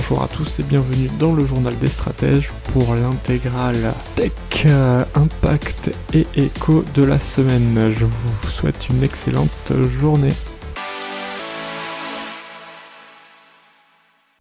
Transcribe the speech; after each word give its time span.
Bonjour 0.00 0.22
à 0.22 0.28
tous 0.28 0.60
et 0.60 0.62
bienvenue 0.62 1.08
dans 1.18 1.34
le 1.34 1.44
journal 1.44 1.76
des 1.80 1.88
stratèges 1.88 2.52
pour 2.72 2.94
l'intégrale 2.94 3.92
Tech, 4.14 4.30
euh, 4.66 5.02
Impact 5.16 5.90
et 6.14 6.24
Écho 6.36 6.84
de 6.94 7.02
la 7.02 7.18
semaine. 7.18 7.92
Je 7.92 8.04
vous 8.04 8.48
souhaite 8.48 8.88
une 8.90 9.02
excellente 9.02 9.72
journée. 9.98 10.34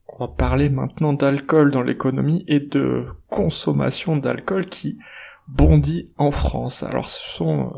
On 0.07 0.25
va 0.25 0.27
parler 0.27 0.69
maintenant 0.69 1.13
d'alcool 1.13 1.71
dans 1.71 1.81
l'économie 1.81 2.45
et 2.47 2.59
de 2.59 3.07
consommation 3.27 4.15
d'alcool 4.15 4.65
qui 4.65 4.99
bondit 5.47 6.13
en 6.17 6.29
France. 6.29 6.83
Alors 6.83 7.09
ce 7.09 7.35
sont 7.35 7.61
euh, 7.61 7.77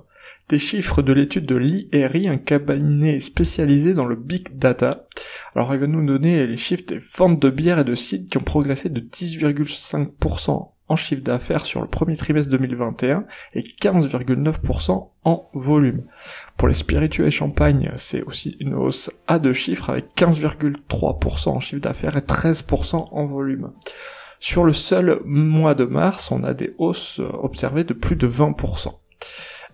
des 0.49 0.59
chiffres 0.59 1.01
de 1.01 1.13
l'étude 1.13 1.45
de 1.45 1.55
l'IRI, 1.55 2.27
un 2.27 2.37
cabinet 2.37 3.19
spécialisé 3.19 3.93
dans 3.93 4.05
le 4.05 4.15
big 4.15 4.57
data. 4.57 5.07
Alors 5.55 5.73
il 5.73 5.79
va 5.79 5.87
nous 5.87 6.05
donner 6.05 6.45
les 6.47 6.57
chiffres 6.57 6.85
des 6.87 6.97
ventes 6.97 7.39
de 7.39 7.49
bière 7.49 7.79
et 7.79 7.83
de 7.83 7.95
cidre 7.95 8.29
qui 8.29 8.37
ont 8.37 8.43
progressé 8.43 8.89
de 8.89 8.99
10,5% 8.99 10.71
en 10.89 10.95
chiffre 10.95 11.21
d'affaires 11.21 11.65
sur 11.65 11.81
le 11.81 11.87
premier 11.87 12.17
trimestre 12.17 12.51
2021 12.51 13.25
et 13.53 13.61
15,9% 13.61 15.09
en 15.23 15.49
volume. 15.53 16.03
Pour 16.57 16.67
les 16.67 16.73
spiritueux 16.73 17.27
et 17.27 17.31
champagne, 17.31 17.91
c'est 17.95 18.23
aussi 18.23 18.57
une 18.59 18.73
hausse 18.73 19.11
à 19.27 19.37
deux 19.37 19.53
chiffres 19.53 19.91
avec 19.91 20.05
15,3% 20.15 21.49
en 21.49 21.59
chiffre 21.59 21.81
d'affaires 21.81 22.17
et 22.17 22.21
13% 22.21 23.09
en 23.11 23.25
volume. 23.25 23.71
Sur 24.39 24.63
le 24.63 24.73
seul 24.73 25.21
mois 25.25 25.75
de 25.75 25.85
mars, 25.85 26.31
on 26.31 26.43
a 26.43 26.53
des 26.53 26.73
hausses 26.77 27.19
observées 27.19 27.83
de 27.83 27.93
plus 27.93 28.15
de 28.15 28.27
20%. 28.27 28.93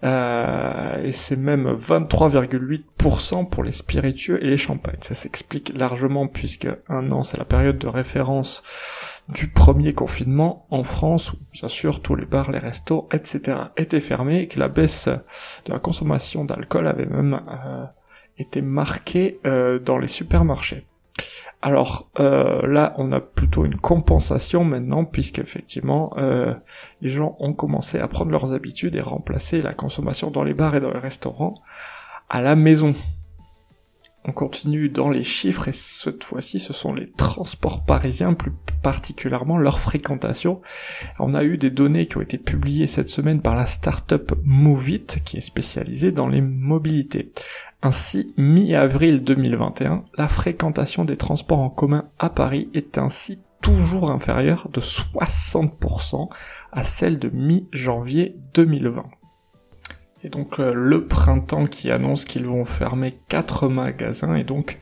Euh, 0.06 1.04
et 1.04 1.12
c'est 1.12 1.36
même 1.36 1.74
23,8% 1.74 3.50
pour 3.50 3.64
les 3.64 3.72
spiritueux 3.72 4.44
et 4.44 4.50
les 4.50 4.58
champagnes. 4.58 5.00
Ça 5.02 5.16
s'explique 5.16 5.76
largement 5.76 6.28
puisque 6.28 6.68
un 6.90 7.12
an 7.12 7.24
c'est 7.24 7.38
la 7.38 7.46
période 7.46 7.80
de 7.80 7.88
référence 7.88 8.62
du 9.30 9.48
premier 9.48 9.94
confinement 9.94 10.68
en 10.70 10.84
France 10.84 11.34
où 11.34 11.38
bien 11.52 11.68
sûr 11.68 12.04
tous 12.04 12.16
les 12.16 12.26
bars, 12.26 12.52
les 12.52 12.60
restos, 12.60 13.10
etc. 13.12 13.58
étaient 13.78 14.00
fermés 14.00 14.42
et 14.42 14.48
que 14.48 14.60
la 14.60 14.68
baisse 14.68 15.08
de 15.08 15.74
la 15.74 15.80
consommation 15.80 16.46
d'alcool 16.46 16.86
avait 16.88 17.08
même 17.08 17.42
euh, 17.50 17.86
été 18.38 18.62
marquée 18.62 19.40
euh, 19.48 19.80
dans 19.80 19.98
les 19.98 20.08
supermarchés. 20.08 20.86
Alors 21.62 22.12
euh, 22.20 22.62
là, 22.68 22.94
on 22.98 23.12
a 23.12 23.20
plutôt 23.20 23.66
une 23.66 23.78
compensation 23.78 24.64
maintenant, 24.64 25.06
puisqu'effectivement, 25.06 26.14
euh, 26.18 26.54
les 27.02 27.10
gens 27.10 27.36
ont 27.40 27.54
commencé 27.54 28.00
à 28.00 28.08
prendre 28.08 28.32
leurs 28.32 28.54
habitudes 28.54 28.96
et 28.96 29.02
remplacer 29.02 29.62
la 29.62 29.74
consommation 29.74 30.30
dans 30.30 30.44
les 30.44 30.54
bars 30.54 30.76
et 30.76 30.80
dans 30.80 30.92
les 30.92 31.00
restaurants 31.00 31.56
à 32.30 32.42
la 32.42 32.56
maison. 32.56 32.94
On 34.28 34.32
continue 34.32 34.90
dans 34.90 35.12
les 35.12 35.24
chiffres 35.24 35.68
et 35.68 35.72
cette 35.72 36.24
fois-ci 36.24 36.60
ce 36.60 36.74
sont 36.74 36.94
les 36.94 37.12
transports 37.12 37.86
parisiens, 37.86 38.34
plus 38.34 38.52
particulièrement 38.82 39.60
leur 39.60 39.80
fréquentation. 39.80 40.62
On 41.20 41.36
a 41.36 41.44
eu 41.44 41.60
des 41.60 41.70
données 41.70 42.08
qui 42.08 42.18
ont 42.18 42.22
été 42.22 42.40
publiées 42.40 42.88
cette 42.88 43.10
semaine 43.10 43.42
par 43.42 43.56
la 43.56 43.68
start-up 43.68 44.32
Movit 44.44 45.06
qui 45.24 45.38
est 45.38 45.42
spécialisée 45.42 46.12
dans 46.12 46.28
les 46.28 46.42
mobilités. 46.42 47.30
Ainsi, 47.84 48.34
mi-avril 48.36 49.24
2021, 49.24 50.04
la 50.18 50.28
fréquentation 50.28 51.06
des 51.06 51.18
transports 51.18 51.60
en 51.60 51.70
commun 51.70 52.10
à 52.18 52.32
Paris 52.32 52.70
est 52.74 52.98
ainsi 52.98 53.44
toujours 53.62 54.10
inférieure 54.10 54.70
de 54.74 54.82
60% 54.82 56.30
à 56.72 56.84
celle 56.84 57.20
de 57.20 57.30
mi-janvier 57.30 58.36
2020. 58.56 59.06
Et 60.26 60.30
donc 60.30 60.60
euh, 60.60 60.74
le 60.74 61.06
printemps 61.06 61.68
qui 61.68 61.92
annonce 61.92 62.26
qu'ils 62.26 62.48
vont 62.48 62.66
fermer 62.66 63.14
4 63.30 63.68
magasins 63.68 64.34
et 64.34 64.44
donc 64.44 64.80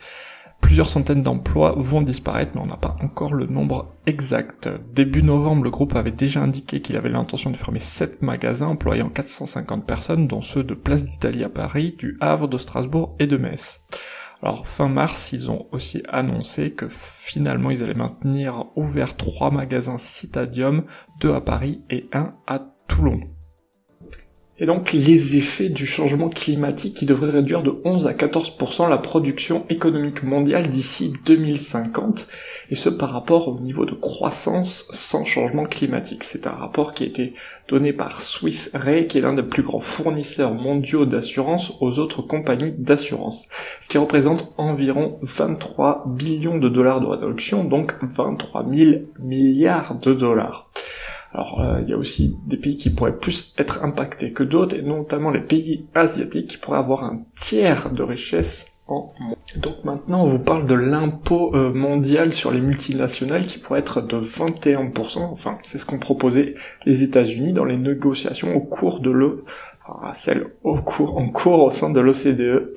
plusieurs 0.61 0.89
centaines 0.89 1.21
d'emplois 1.21 1.75
vont 1.75 2.01
disparaître, 2.01 2.53
mais 2.55 2.61
on 2.61 2.67
n'a 2.67 2.77
pas 2.77 2.95
encore 3.01 3.33
le 3.33 3.45
nombre 3.45 3.83
exact. 4.05 4.69
Début 4.93 5.21
novembre, 5.21 5.65
le 5.65 5.69
groupe 5.69 5.97
avait 5.97 6.11
déjà 6.11 6.41
indiqué 6.41 6.79
qu'il 6.79 6.95
avait 6.95 7.09
l'intention 7.09 7.49
de 7.49 7.57
fermer 7.57 7.79
7 7.79 8.21
magasins 8.21 8.67
employant 8.67 9.09
450 9.09 9.85
personnes, 9.85 10.27
dont 10.29 10.39
ceux 10.39 10.63
de 10.63 10.73
Place 10.73 11.03
d'Italie 11.03 11.43
à 11.43 11.49
Paris, 11.49 11.93
du 11.97 12.17
Havre, 12.21 12.47
de 12.47 12.57
Strasbourg 12.57 13.13
et 13.19 13.27
de 13.27 13.35
Metz. 13.35 13.81
Alors 14.41 14.65
fin 14.65 14.87
mars, 14.87 15.33
ils 15.33 15.51
ont 15.51 15.65
aussi 15.73 16.03
annoncé 16.07 16.71
que 16.71 16.87
finalement 16.87 17.69
ils 17.69 17.83
allaient 17.83 17.93
maintenir 17.95 18.67
ouvert 18.77 19.17
3 19.17 19.51
magasins 19.51 19.97
Citadium, 19.97 20.85
2 21.19 21.33
à 21.33 21.41
Paris 21.41 21.83
et 21.89 22.07
1 22.13 22.33
à 22.47 22.59
Toulon 22.87 23.32
et 24.63 24.65
donc 24.65 24.93
les 24.93 25.35
effets 25.35 25.67
du 25.67 25.85
changement 25.85 26.29
climatique 26.29 26.93
qui 26.93 27.05
devrait 27.05 27.31
réduire 27.31 27.63
de 27.63 27.75
11 27.83 28.07
à 28.07 28.13
14% 28.13 28.89
la 28.89 28.97
production 28.97 29.65
économique 29.67 30.23
mondiale 30.23 30.69
d'ici 30.69 31.11
2050, 31.25 32.29
et 32.69 32.75
ce 32.75 32.87
par 32.87 33.11
rapport 33.11 33.49
au 33.49 33.59
niveau 33.59 33.85
de 33.85 33.93
croissance 33.93 34.87
sans 34.91 35.25
changement 35.25 35.65
climatique. 35.65 36.23
C'est 36.23 36.47
un 36.47 36.51
rapport 36.51 36.93
qui 36.93 37.03
a 37.03 37.07
été 37.07 37.33
donné 37.67 37.91
par 37.91 38.21
Swiss 38.21 38.71
Re, 38.73 39.05
qui 39.05 39.17
est 39.17 39.21
l'un 39.21 39.33
des 39.33 39.43
plus 39.43 39.63
grands 39.63 39.81
fournisseurs 39.81 40.53
mondiaux 40.53 41.05
d'assurance 41.05 41.73
aux 41.81 41.99
autres 41.99 42.21
compagnies 42.21 42.71
d'assurance, 42.71 43.49
ce 43.81 43.89
qui 43.89 43.97
représente 43.97 44.53
environ 44.57 45.19
23 45.23 46.05
billions 46.07 46.57
de 46.57 46.69
dollars 46.69 47.01
de 47.01 47.07
réduction, 47.07 47.65
donc 47.65 47.95
23 48.01 48.65
000 48.73 49.01
milliards 49.19 49.95
de 49.95 50.13
dollars. 50.13 50.69
Alors 51.33 51.61
euh, 51.61 51.81
il 51.81 51.89
y 51.89 51.93
a 51.93 51.97
aussi 51.97 52.37
des 52.45 52.57
pays 52.57 52.75
qui 52.75 52.91
pourraient 52.91 53.17
plus 53.17 53.55
être 53.57 53.83
impactés 53.83 54.33
que 54.33 54.43
d'autres, 54.43 54.75
et 54.75 54.81
notamment 54.81 55.31
les 55.31 55.41
pays 55.41 55.87
asiatiques 55.95 56.47
qui 56.47 56.57
pourraient 56.57 56.77
avoir 56.77 57.03
un 57.03 57.17
tiers 57.35 57.89
de 57.89 58.03
richesse 58.03 58.77
en 58.87 59.13
moins. 59.19 59.35
Donc 59.57 59.83
maintenant 59.83 60.23
on 60.23 60.27
vous 60.27 60.39
parle 60.39 60.67
de 60.67 60.75
l'impôt 60.75 61.55
euh, 61.55 61.73
mondial 61.73 62.33
sur 62.33 62.51
les 62.51 62.61
multinationales 62.61 63.45
qui 63.45 63.57
pourrait 63.57 63.79
être 63.79 64.01
de 64.01 64.17
21%, 64.17 65.21
enfin 65.31 65.57
c'est 65.63 65.79
ce 65.79 65.85
qu'ont 65.85 65.99
proposé 65.99 66.55
les 66.85 67.03
États-Unis 67.03 67.53
dans 67.53 67.65
les 67.65 67.77
négociations 67.77 68.55
au 68.55 68.61
cours 68.61 68.99
de 68.99 69.09
le 69.09 69.43
celle 70.13 70.47
en 70.63 70.81
cours 70.81 71.63
au 71.63 71.71
sein 71.71 71.89
de 71.89 71.99
l'OCDE. 71.99 72.71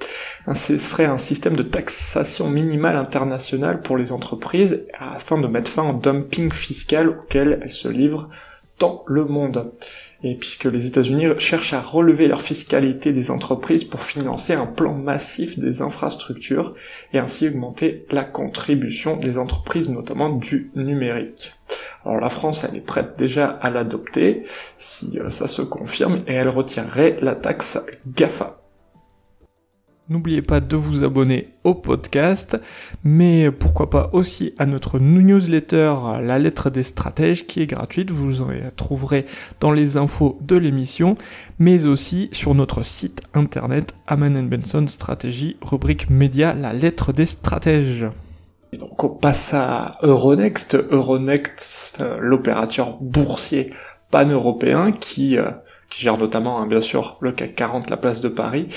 Ce 0.54 0.78
serait 0.78 1.04
un 1.04 1.18
système 1.18 1.56
de 1.56 1.62
taxation 1.62 2.48
minimale 2.48 2.96
internationale 2.96 3.80
pour 3.82 3.96
les 3.96 4.12
entreprises 4.12 4.84
afin 4.98 5.38
de 5.38 5.46
mettre 5.46 5.70
fin 5.70 5.90
au 5.90 5.92
dumping 5.94 6.52
fiscal 6.52 7.08
auquel 7.08 7.60
elles 7.62 7.70
se 7.70 7.88
livrent 7.88 8.28
dans 8.78 9.04
le 9.06 9.24
monde. 9.24 9.72
Et 10.22 10.34
puisque 10.34 10.64
les 10.64 10.86
États-Unis 10.86 11.26
cherchent 11.38 11.72
à 11.72 11.80
relever 11.80 12.26
leur 12.28 12.42
fiscalité 12.42 13.12
des 13.12 13.30
entreprises 13.30 13.84
pour 13.84 14.02
financer 14.02 14.54
un 14.54 14.66
plan 14.66 14.94
massif 14.94 15.58
des 15.58 15.82
infrastructures 15.82 16.74
et 17.12 17.18
ainsi 17.18 17.48
augmenter 17.48 18.06
la 18.10 18.24
contribution 18.24 19.16
des 19.16 19.38
entreprises, 19.38 19.88
notamment 19.88 20.30
du 20.30 20.70
numérique. 20.74 21.52
Alors 22.04 22.20
la 22.20 22.28
France, 22.28 22.64
elle 22.64 22.76
est 22.76 22.80
prête 22.80 23.16
déjà 23.18 23.46
à 23.46 23.70
l'adopter 23.70 24.42
si 24.76 25.18
euh, 25.18 25.28
ça 25.28 25.48
se 25.48 25.62
confirme 25.62 26.22
et 26.26 26.34
elle 26.34 26.48
retirerait 26.48 27.18
la 27.20 27.34
taxe 27.34 27.78
GAFA. 28.14 28.65
N'oubliez 30.08 30.40
pas 30.40 30.60
de 30.60 30.76
vous 30.76 31.02
abonner 31.02 31.48
au 31.64 31.74
podcast, 31.74 32.56
mais 33.02 33.50
pourquoi 33.50 33.90
pas 33.90 34.10
aussi 34.12 34.54
à 34.56 34.64
notre 34.64 35.00
newsletter 35.00 35.94
La 36.22 36.38
lettre 36.38 36.70
des 36.70 36.84
stratèges 36.84 37.44
qui 37.48 37.60
est 37.60 37.66
gratuite, 37.66 38.12
vous 38.12 38.40
en 38.40 38.50
trouverez 38.76 39.26
dans 39.58 39.72
les 39.72 39.96
infos 39.96 40.38
de 40.42 40.54
l'émission, 40.54 41.16
mais 41.58 41.86
aussi 41.86 42.28
sur 42.30 42.54
notre 42.54 42.84
site 42.84 43.20
internet 43.34 43.96
Aman 44.06 44.48
Benson 44.48 44.86
Stratégie, 44.86 45.56
rubrique 45.60 46.08
média 46.08 46.54
La 46.54 46.72
lettre 46.72 47.12
des 47.12 47.26
stratèges. 47.26 48.06
donc 48.78 49.02
on 49.02 49.08
passe 49.08 49.54
à 49.54 49.90
Euronext, 50.02 50.76
Euronext, 50.76 52.00
euh, 52.00 52.18
l'opérateur 52.20 52.98
boursier 53.00 53.72
pan-européen 54.12 54.92
qui, 54.92 55.36
euh, 55.36 55.50
qui 55.90 56.02
gère 56.02 56.16
notamment 56.16 56.60
hein, 56.60 56.68
bien 56.68 56.80
sûr 56.80 57.16
le 57.20 57.32
CAC 57.32 57.56
40, 57.56 57.90
la 57.90 57.96
place 57.96 58.20
de 58.20 58.28
Paris, 58.28 58.68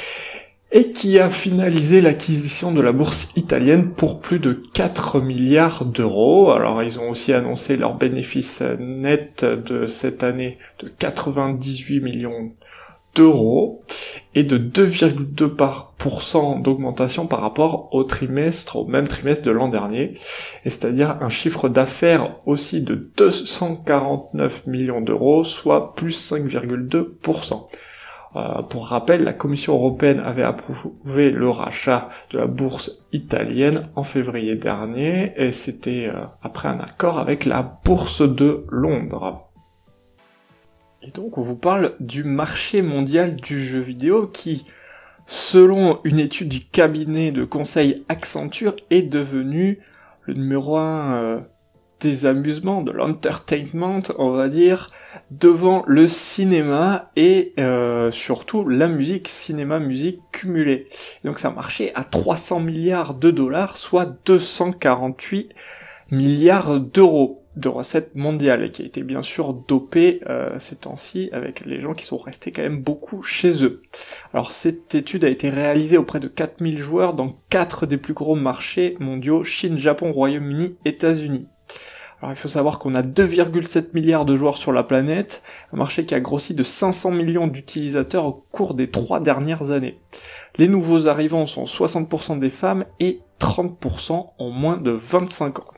et 0.71 0.92
qui 0.92 1.19
a 1.19 1.30
finalisé 1.30 2.00
l'acquisition 2.00 2.71
de 2.71 2.81
la 2.81 2.92
bourse 2.92 3.30
italienne 3.36 3.92
pour 3.92 4.19
plus 4.19 4.39
de 4.39 4.62
4 4.74 5.19
milliards 5.19 5.86
d'euros. 5.86 6.51
Alors 6.51 6.83
ils 6.83 7.00
ont 7.00 7.10
aussi 7.10 7.33
annoncé 7.33 7.75
leur 7.75 7.95
bénéfice 7.95 8.62
net 8.80 9.45
de 9.45 9.88
cette 9.88 10.24
année 10.24 10.60
de 10.80 10.88
98 10.88 12.01
millions 12.01 12.51
d'euros 13.16 13.80
et 14.36 14.44
de 14.44 14.60
2,2% 14.60 16.62
d'augmentation 16.62 17.25
par 17.25 17.42
rapport 17.42 17.89
au 17.92 18.04
trimestre, 18.04 18.75
au 18.75 18.86
même 18.86 19.07
trimestre 19.07 19.44
de 19.44 19.51
l'an 19.51 19.68
dernier, 19.68 20.13
et 20.63 20.69
c'est-à-dire 20.69 21.18
un 21.21 21.30
chiffre 21.30 21.69
d'affaires 21.69 22.36
aussi 22.45 22.81
de 22.81 23.10
249 23.18 24.68
millions 24.68 25.01
d'euros, 25.01 25.44
soit 25.44 25.95
plus 25.95 26.31
5,2%. 26.31 27.68
Euh, 28.36 28.62
pour 28.62 28.88
rappel, 28.88 29.24
la 29.24 29.34
Commission 29.34 29.74
européenne 29.74 30.20
avait 30.20 30.44
approuvé 30.44 31.31
le 31.31 31.50
rachat 31.50 32.10
de 32.31 32.38
la 32.38 32.46
bourse 32.46 32.92
italienne 33.12 33.90
en 33.96 34.04
février 34.04 34.56
dernier, 34.56 35.34
et 35.36 35.52
c'était 35.52 36.08
euh, 36.08 36.26
après 36.44 36.70
un 36.70 36.80
accord 36.80 37.18
avec 37.18 37.46
la 37.46 37.64
bourse 37.84 38.22
de 38.22 38.66
Londres. 38.70 39.50
Et 41.02 41.10
donc 41.12 41.38
on 41.38 41.42
vous 41.42 41.56
parle 41.56 41.96
du 42.00 42.24
marché 42.24 42.81
mondial 42.81 43.36
du 43.36 43.66
jeu 43.66 43.80
vidéo 43.80 44.28
qui, 44.28 44.66
selon 45.26 46.00
une 46.04 46.20
étude 46.20 46.50
du 46.50 46.60
cabinet 46.60 47.31
de 47.31 47.46
conseil 47.46 48.06
Accenture, 48.10 48.76
est 48.92 49.04
devenu 49.04 49.80
le 50.24 50.36
numéro 50.36 50.78
un 50.78 51.14
euh, 51.14 51.40
des 52.00 52.25
amusements, 52.25 52.81
de 52.81 52.92
l'entertainment, 52.92 54.01
on 54.18 54.31
va 54.31 54.50
dire, 54.50 54.88
devant 55.31 55.84
le 55.88 56.07
cinéma 56.07 57.12
et 57.16 57.54
euh, 57.60 58.12
surtout 58.12 58.68
la 58.68 58.88
musique, 58.88 59.28
cinéma-musique 59.28 60.22
cumulée. 60.31 60.86
Donc 61.24 61.40
ça 61.40 61.50
marchait 61.50 61.92
à 61.96 62.04
300 62.04 62.60
milliards 62.62 63.13
de 63.13 63.31
dollars, 63.31 63.78
soit 63.78 64.07
248 64.25 65.51
milliards 66.12 66.80
d'euros 66.80 67.44
de 67.56 67.68
recettes 67.68 68.16
mondiales, 68.16 68.63
et 68.63 68.72
qui 68.72 68.84
a 68.84 68.86
été 68.86 69.04
bien 69.04 69.22
sûr 69.22 69.54
dopé 69.54 70.22
euh, 70.28 70.57
ces 70.60 70.78
temps-ci 70.78 71.30
avec 71.34 71.66
les 71.66 71.81
gens 71.81 71.94
qui 71.94 72.06
sont 72.06 72.18
restés 72.18 72.52
quand 72.52 72.62
même 72.62 72.81
beaucoup 72.81 73.22
chez 73.22 73.66
eux. 73.66 73.81
Alors 74.34 74.52
cette 74.52 74.95
étude 74.95 75.25
a 75.25 75.30
été 75.30 75.50
réalisée 75.50 75.98
auprès 75.98 76.19
de 76.19 76.28
4000 76.28 76.78
joueurs 76.78 77.13
dans 77.13 77.36
quatre 77.50 77.86
des 77.86 77.98
plus 77.98 78.13
gros 78.13 78.36
marchés 78.36 78.95
mondiaux, 79.00 79.44
Chine, 79.44 79.78
Japon, 79.78 80.13
Royaume-Uni, 80.13 80.78
États-Unis. 80.86 81.48
Alors 82.21 82.33
il 82.33 82.36
faut 82.36 82.50
savoir 82.50 82.80
qu'on 82.80 82.95
a 82.95 83.01
2,7 83.01 83.94
milliards 83.94 84.25
de 84.25 84.36
joueurs 84.36 84.57
sur 84.57 84.74
la 84.74 84.83
planète, 84.83 85.42
un 85.71 85.77
marché 85.77 86.06
qui 86.06 86.16
a 86.16 86.19
grossi 86.19 86.54
de 86.54 86.63
500 86.63 87.12
millions 87.12 87.48
d'utilisateurs 87.48 88.25
au 88.25 88.45
cours 88.51 88.74
des 88.74 88.89
trois 88.89 89.21
dernières 89.21 89.71
années. 89.71 90.00
Les 90.57 90.68
nouveaux 90.68 91.07
arrivants 91.07 91.45
sont 91.45 91.63
60% 91.63 92.39
des 92.39 92.50
femmes 92.50 92.86
et 93.00 93.21
30% 93.39 94.31
ont 94.38 94.51
moins 94.51 94.75
de 94.75 94.92
25 94.92 95.60
ans. 95.60 95.74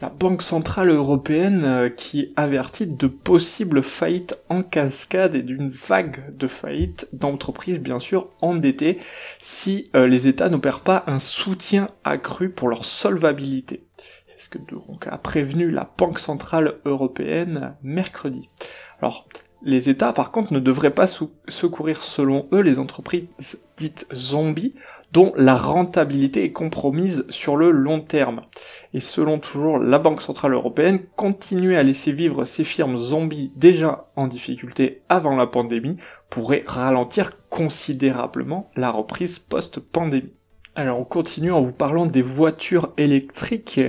La 0.00 0.08
Banque 0.08 0.42
Centrale 0.42 0.90
Européenne 0.90 1.62
euh, 1.64 1.88
qui 1.88 2.32
avertit 2.34 2.88
de 2.88 3.06
possibles 3.06 3.82
faillites 3.82 4.36
en 4.48 4.60
cascade 4.62 5.36
et 5.36 5.42
d'une 5.42 5.70
vague 5.70 6.36
de 6.36 6.48
faillites 6.48 7.08
d'entreprises 7.12 7.78
bien 7.78 8.00
sûr 8.00 8.28
endettées 8.40 8.98
si 9.38 9.84
euh, 9.94 10.08
les 10.08 10.26
États 10.26 10.48
n'opèrent 10.48 10.80
pas 10.80 11.04
un 11.06 11.20
soutien 11.20 11.86
accru 12.02 12.50
pour 12.50 12.68
leur 12.68 12.84
solvabilité. 12.84 13.83
C'est 14.36 14.46
ce 14.46 14.48
que 14.48 14.58
donc 14.58 15.06
a 15.06 15.16
prévenu 15.16 15.70
la 15.70 15.88
Banque 15.96 16.18
Centrale 16.18 16.80
Européenne 16.84 17.76
mercredi? 17.84 18.48
Alors, 19.00 19.28
les 19.62 19.88
États, 19.88 20.12
par 20.12 20.32
contre, 20.32 20.52
ne 20.52 20.58
devraient 20.58 20.90
pas 20.90 21.06
secourir, 21.06 22.02
selon 22.02 22.48
eux, 22.52 22.60
les 22.60 22.80
entreprises 22.80 23.60
dites 23.76 24.08
zombies, 24.12 24.74
dont 25.12 25.32
la 25.36 25.54
rentabilité 25.54 26.42
est 26.42 26.50
compromise 26.50 27.26
sur 27.28 27.56
le 27.56 27.70
long 27.70 28.00
terme. 28.00 28.42
Et 28.92 28.98
selon 28.98 29.38
toujours 29.38 29.78
la 29.78 30.00
Banque 30.00 30.20
Centrale 30.20 30.54
Européenne, 30.54 31.04
continuer 31.14 31.76
à 31.76 31.84
laisser 31.84 32.10
vivre 32.10 32.44
ces 32.44 32.64
firmes 32.64 32.98
zombies 32.98 33.52
déjà 33.54 34.10
en 34.16 34.26
difficulté 34.26 35.02
avant 35.08 35.36
la 35.36 35.46
pandémie 35.46 35.96
pourrait 36.28 36.64
ralentir 36.66 37.30
considérablement 37.50 38.68
la 38.74 38.90
reprise 38.90 39.38
post-pandémie. 39.38 40.34
Alors 40.76 40.98
on 40.98 41.04
continue 41.04 41.52
en 41.52 41.62
vous 41.62 41.70
parlant 41.70 42.04
des 42.04 42.22
voitures 42.22 42.92
électriques 42.96 43.80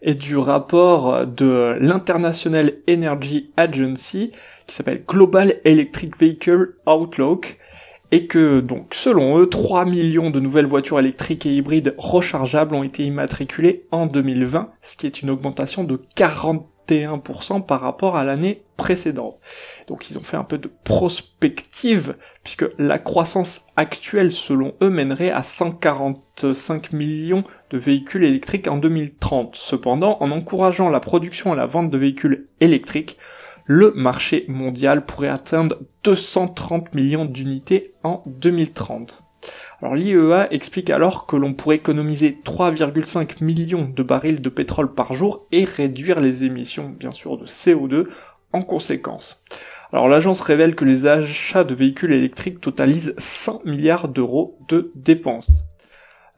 et 0.00 0.14
du 0.14 0.38
rapport 0.38 1.26
de 1.26 1.76
l'International 1.78 2.72
Energy 2.88 3.50
Agency 3.58 4.32
qui 4.66 4.74
s'appelle 4.74 5.04
Global 5.06 5.56
Electric 5.66 6.16
Vehicle 6.16 6.76
Outlook 6.86 7.58
et 8.10 8.26
que 8.26 8.60
donc 8.60 8.94
selon 8.94 9.38
eux 9.38 9.50
3 9.50 9.84
millions 9.84 10.30
de 10.30 10.40
nouvelles 10.40 10.64
voitures 10.64 10.98
électriques 10.98 11.44
et 11.44 11.54
hybrides 11.54 11.94
rechargeables 11.98 12.74
ont 12.74 12.84
été 12.84 13.04
immatriculées 13.04 13.84
en 13.90 14.06
2020, 14.06 14.70
ce 14.80 14.96
qui 14.96 15.06
est 15.06 15.20
une 15.20 15.28
augmentation 15.28 15.84
de 15.84 16.00
41% 16.90 17.64
par 17.64 17.80
rapport 17.80 18.16
à 18.16 18.24
l'année 18.24 18.62
précédente. 18.76 19.38
Donc 19.88 20.10
ils 20.10 20.18
ont 20.18 20.22
fait 20.22 20.36
un 20.36 20.44
peu 20.44 20.58
de 20.58 20.70
prospective 20.84 22.16
puisque 22.42 22.66
la 22.78 22.98
croissance 22.98 23.66
actuelle 23.76 24.32
selon 24.32 24.74
eux 24.82 24.90
mènerait 24.90 25.30
à 25.30 25.42
145 25.42 26.92
millions 26.92 27.44
de 27.70 27.78
véhicules 27.78 28.24
électriques 28.24 28.68
en 28.68 28.78
2030. 28.78 29.56
Cependant, 29.56 30.16
en 30.20 30.30
encourageant 30.30 30.88
la 30.88 31.00
production 31.00 31.52
et 31.52 31.56
la 31.56 31.66
vente 31.66 31.90
de 31.90 31.98
véhicules 31.98 32.48
électriques, 32.60 33.16
le 33.66 33.92
marché 33.92 34.44
mondial 34.48 35.04
pourrait 35.04 35.28
atteindre 35.28 35.76
230 36.02 36.94
millions 36.94 37.24
d'unités 37.24 37.94
en 38.02 38.24
2030. 38.26 39.22
Alors 39.82 39.94
l'IEA 39.94 40.52
explique 40.52 40.90
alors 40.90 41.26
que 41.26 41.36
l'on 41.36 41.54
pourrait 41.54 41.76
économiser 41.76 42.38
3,5 42.44 43.42
millions 43.42 43.88
de 43.88 44.02
barils 44.02 44.42
de 44.42 44.48
pétrole 44.50 44.92
par 44.92 45.14
jour 45.14 45.46
et 45.52 45.64
réduire 45.64 46.20
les 46.20 46.44
émissions 46.44 46.90
bien 46.90 47.10
sûr 47.10 47.38
de 47.38 47.46
CO2 47.46 48.06
en 48.52 48.62
conséquence. 48.62 49.42
Alors 49.92 50.08
l'agence 50.08 50.40
révèle 50.40 50.74
que 50.74 50.84
les 50.84 51.06
achats 51.06 51.64
de 51.64 51.74
véhicules 51.74 52.12
électriques 52.12 52.60
totalisent 52.60 53.14
100 53.16 53.62
milliards 53.64 54.08
d'euros 54.08 54.58
de 54.68 54.92
dépenses. 54.94 55.50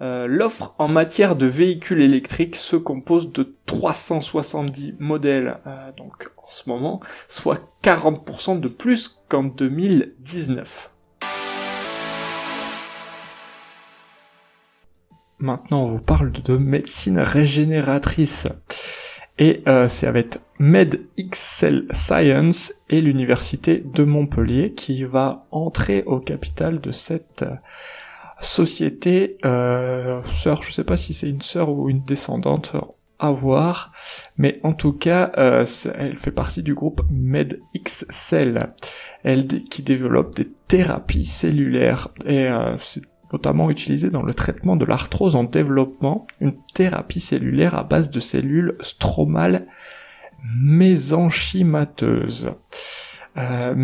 Euh, 0.01 0.27
l'offre 0.27 0.75
en 0.79 0.89
matière 0.89 1.37
de 1.37 1.47
véhicules 1.47 2.03
électriques 2.03 2.57
se 2.57 2.77
compose 2.77 3.33
de 3.33 3.57
370 3.67 4.97
modèles 4.99 5.59
euh, 5.67 5.93
donc 5.97 6.29
en 6.37 6.51
ce 6.51 6.69
moment, 6.69 7.01
soit 7.29 7.61
40% 7.83 8.61
de 8.61 8.69
plus 8.69 9.21
qu'en 9.29 9.45
2019. 9.45 10.92
Maintenant, 15.43 15.87
on 15.87 15.97
vous 15.97 16.03
parle 16.03 16.31
de 16.31 16.57
médecine 16.57 17.19
régénératrice. 17.19 18.47
Et 19.41 19.65
euh, 19.67 19.89
c'est 19.89 20.07
avec 20.07 20.39
MedXL 20.61 21.89
Science 21.91 22.73
et 22.89 23.01
l'université 23.01 23.83
de 23.85 24.05
Montpellier 24.05 24.73
qui 24.73 25.03
va 25.03 25.49
entrer 25.51 26.05
au 26.07 26.21
capital 26.21 26.81
de 26.81 26.93
cette 26.93 27.45
société. 28.41 29.37
Euh, 29.45 30.23
sœur, 30.31 30.63
je 30.63 30.71
sais 30.71 30.85
pas 30.85 30.97
si 30.97 31.13
c'est 31.13 31.29
une 31.29 31.43
sœur 31.43 31.71
ou 31.71 31.91
une 31.91 32.05
descendante 32.05 32.77
à 33.19 33.33
voir, 33.33 33.93
mais 34.37 34.61
en 34.63 34.75
tout 34.75 34.93
cas, 34.93 35.33
euh, 35.39 35.65
elle 35.97 36.17
fait 36.17 36.33
partie 36.33 36.63
du 36.63 36.75
groupe 36.75 37.03
MedXcell, 37.11 38.75
elle 39.23 39.47
qui 39.47 39.83
développe 39.83 40.37
des 40.37 40.49
thérapies 40.69 41.25
cellulaires. 41.25 42.09
Et 42.27 42.47
euh, 42.47 42.77
c'est 42.79 43.12
notamment 43.33 43.71
utilisé 43.71 44.11
dans 44.11 44.23
le 44.23 44.35
traitement 44.35 44.77
de 44.77 44.85
l'arthrose 44.85 45.37
en 45.37 45.45
développement, 45.45 46.27
une 46.41 46.55
thérapie 46.75 47.21
cellulaire 47.21 47.75
à 47.75 47.85
base 47.85 48.11
de 48.11 48.21
cellules 48.21 48.77
stromales 48.81 49.67
mésenchymateuses. 50.45 52.51
Euh, 53.39 53.75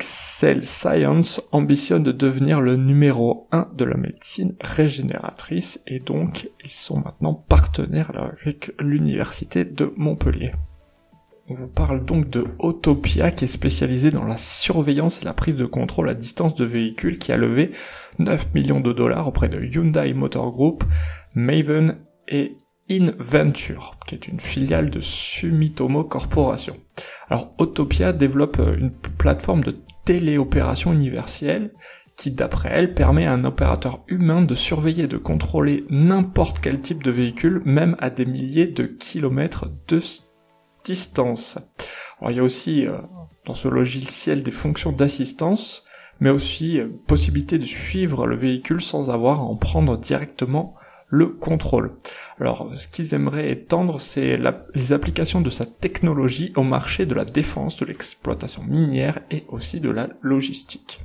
Science 0.00 1.42
ambitionne 1.52 2.04
de 2.04 2.12
devenir 2.12 2.60
le 2.60 2.76
numéro 2.76 3.48
1 3.50 3.68
de 3.76 3.84
la 3.84 3.96
médecine 3.96 4.54
régénératrice 4.60 5.80
et 5.86 5.98
donc 5.98 6.48
ils 6.64 6.70
sont 6.70 7.00
maintenant 7.00 7.34
partenaires 7.34 8.12
avec 8.14 8.72
l'université 8.78 9.64
de 9.64 9.92
Montpellier. 9.96 10.52
On 11.48 11.54
vous 11.54 11.66
parle 11.66 12.04
donc 12.04 12.30
de 12.30 12.44
Autopia 12.60 13.32
qui 13.32 13.44
est 13.44 13.48
spécialisée 13.48 14.12
dans 14.12 14.24
la 14.24 14.36
surveillance 14.36 15.20
et 15.20 15.24
la 15.24 15.34
prise 15.34 15.56
de 15.56 15.66
contrôle 15.66 16.08
à 16.08 16.14
distance 16.14 16.54
de 16.54 16.64
véhicules 16.64 17.18
qui 17.18 17.32
a 17.32 17.36
levé 17.36 17.72
9 18.20 18.54
millions 18.54 18.80
de 18.80 18.92
dollars 18.92 19.26
auprès 19.26 19.48
de 19.48 19.60
Hyundai 19.60 20.12
Motor 20.14 20.52
Group, 20.52 20.84
Maven 21.34 21.96
et 22.28 22.56
InVenture, 22.90 23.96
qui 24.06 24.14
est 24.14 24.28
une 24.28 24.40
filiale 24.40 24.90
de 24.90 25.00
Sumitomo 25.00 26.04
Corporation. 26.04 26.76
Alors 27.28 27.54
Autopia 27.58 28.12
développe 28.12 28.58
euh, 28.58 28.76
une 28.76 28.90
plateforme 28.90 29.64
de 29.64 29.76
téléopération 30.04 30.92
universelle 30.92 31.72
qui, 32.16 32.32
d'après 32.32 32.68
elle, 32.72 32.94
permet 32.94 33.24
à 33.24 33.32
un 33.32 33.44
opérateur 33.44 34.00
humain 34.08 34.42
de 34.42 34.54
surveiller 34.54 35.04
et 35.04 35.08
de 35.08 35.16
contrôler 35.16 35.86
n'importe 35.88 36.60
quel 36.60 36.80
type 36.80 37.02
de 37.02 37.10
véhicule, 37.10 37.62
même 37.64 37.96
à 38.00 38.10
des 38.10 38.26
milliers 38.26 38.68
de 38.68 38.84
kilomètres 38.84 39.70
de 39.88 40.02
distance. 40.84 41.58
Alors 42.20 42.32
il 42.32 42.36
y 42.36 42.40
a 42.40 42.44
aussi 42.44 42.86
euh, 42.86 42.98
dans 43.46 43.54
ce 43.54 43.68
logiciel 43.68 44.42
des 44.42 44.50
fonctions 44.50 44.92
d'assistance, 44.92 45.84
mais 46.20 46.30
aussi 46.30 46.78
euh, 46.78 46.88
possibilité 47.06 47.58
de 47.58 47.66
suivre 47.66 48.26
le 48.26 48.36
véhicule 48.36 48.80
sans 48.80 49.10
avoir 49.10 49.40
à 49.40 49.44
en 49.44 49.56
prendre 49.56 49.98
directement 49.98 50.74
le 51.08 51.26
contrôle. 51.26 51.96
Alors, 52.38 52.70
ce 52.76 52.86
qu'ils 52.86 53.14
aimeraient 53.14 53.50
étendre, 53.50 54.00
c'est 54.00 54.38
les 54.74 54.92
applications 54.92 55.40
de 55.40 55.50
sa 55.50 55.66
technologie 55.66 56.52
au 56.56 56.62
marché 56.62 57.04
de 57.04 57.14
la 57.14 57.24
défense, 57.24 57.76
de 57.78 57.84
l'exploitation 57.84 58.62
minière 58.62 59.18
et 59.30 59.44
aussi 59.48 59.80
de 59.80 59.90
la 59.90 60.08
logistique. 60.22 61.00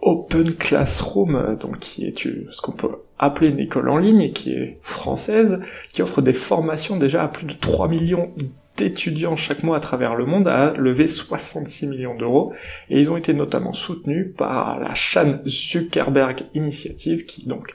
Open 0.00 0.54
Classroom, 0.54 1.56
donc 1.60 1.78
qui 1.78 2.06
est 2.06 2.18
ce 2.18 2.60
qu'on 2.62 2.72
peut 2.72 3.02
appeler 3.18 3.50
une 3.50 3.60
école 3.60 3.90
en 3.90 3.98
ligne, 3.98 4.32
qui 4.32 4.52
est 4.52 4.78
française, 4.80 5.60
qui 5.92 6.02
offre 6.02 6.22
des 6.22 6.32
formations 6.32 6.96
déjà 6.96 7.22
à 7.22 7.28
plus 7.28 7.46
de 7.46 7.52
3 7.52 7.88
millions 7.88 8.30
d'étudiants 8.78 9.36
chaque 9.36 9.62
mois 9.62 9.76
à 9.76 9.80
travers 9.80 10.14
le 10.14 10.24
monde 10.24 10.48
a 10.48 10.72
levé 10.74 11.08
66 11.08 11.88
millions 11.88 12.14
d'euros 12.14 12.52
et 12.88 13.00
ils 13.00 13.10
ont 13.10 13.16
été 13.16 13.34
notamment 13.34 13.72
soutenus 13.72 14.32
par 14.36 14.78
la 14.78 14.94
Chan 14.94 15.40
Zuckerberg 15.46 16.44
Initiative 16.54 17.26
qui 17.26 17.42
est 17.42 17.48
donc 17.48 17.74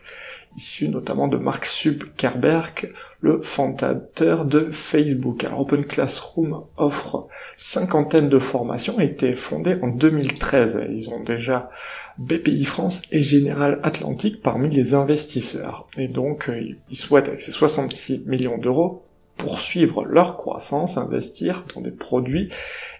issue 0.55 0.87
notamment 0.87 1.27
de 1.27 1.37
Mark 1.37 1.65
Zuckerberg, 1.65 2.89
le 3.21 3.41
fondateur 3.41 4.45
de 4.45 4.69
Facebook. 4.71 5.43
Alors 5.43 5.61
Open 5.61 5.85
Classroom 5.85 6.63
offre 6.77 7.27
cinquantaine 7.57 8.29
de 8.29 8.39
formations 8.39 8.99
et 8.99 9.05
été 9.05 9.33
fondé 9.33 9.77
en 9.81 9.87
2013. 9.87 10.83
Ils 10.91 11.09
ont 11.09 11.23
déjà 11.23 11.69
BPI 12.17 12.65
France 12.65 13.01
et 13.11 13.23
Général 13.23 13.79
Atlantique 13.83 14.41
parmi 14.41 14.69
les 14.69 14.93
investisseurs. 14.93 15.87
Et 15.97 16.07
donc, 16.07 16.49
euh, 16.49 16.75
ils 16.89 16.95
souhaitent, 16.95 17.27
avec 17.27 17.41
ces 17.41 17.51
66 17.51 18.23
millions 18.27 18.57
d'euros, 18.57 19.02
poursuivre 19.37 20.05
leur 20.05 20.35
croissance, 20.35 20.97
investir 20.97 21.65
dans 21.73 21.81
des 21.81 21.91
produits 21.91 22.49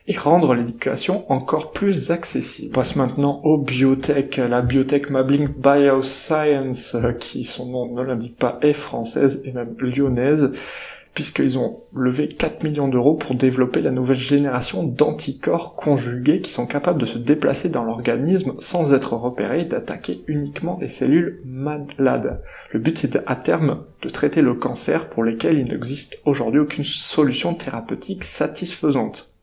et 0.07 0.17
rendre 0.17 0.53
l'éducation 0.53 1.31
encore 1.31 1.71
plus 1.71 2.11
accessible. 2.11 2.71
On 2.71 2.75
passe 2.75 2.95
maintenant 2.95 3.41
aux 3.43 3.57
biotech. 3.57 4.37
La 4.37 4.61
biotech 4.61 5.09
Mabling 5.09 5.47
Bioscience, 5.47 6.95
euh, 6.95 7.13
qui 7.13 7.43
son 7.43 7.67
nom 7.67 7.93
ne 7.93 8.01
l'indique 8.01 8.37
pas, 8.37 8.57
est 8.61 8.73
française 8.73 9.41
et 9.45 9.51
même 9.51 9.75
lyonnaise, 9.79 10.51
puisqu'ils 11.13 11.60
ont 11.60 11.82
levé 11.96 12.27
4 12.27 12.63
millions 12.63 12.88
d'euros 12.88 13.13
pour 13.15 13.36
développer 13.36 13.82
la 13.82 13.91
nouvelle 13.91 14.15
génération 14.15 14.84
d'anticorps 14.84 15.75
conjugués 15.75 16.41
qui 16.41 16.51
sont 16.51 16.65
capables 16.65 17.00
de 17.00 17.05
se 17.05 17.20
déplacer 17.20 17.70
dans 17.70 17.84
l'organisme 17.84 18.53
sans 18.60 18.93
être 18.93 19.13
repérés 19.13 19.62
et 19.62 19.65
d'attaquer 19.65 20.24
uniquement 20.27 20.79
les 20.82 20.88
cellules 20.88 21.41
malades. 21.46 22.41
Le 22.72 22.79
but 22.79 22.98
c'est 22.98 23.22
à 23.27 23.36
terme 23.36 23.84
de 24.01 24.10
traiter 24.10 24.41
le 24.41 24.55
cancer 24.55 25.10
pour 25.10 25.24
lesquels 25.24 25.60
il 25.60 25.65
n'existe 25.65 26.20
aujourd'hui 26.25 26.60
aucune 26.60 26.84
solution 26.84 27.53
thérapeutique 27.53 28.24
satisfaisante. 28.24 29.34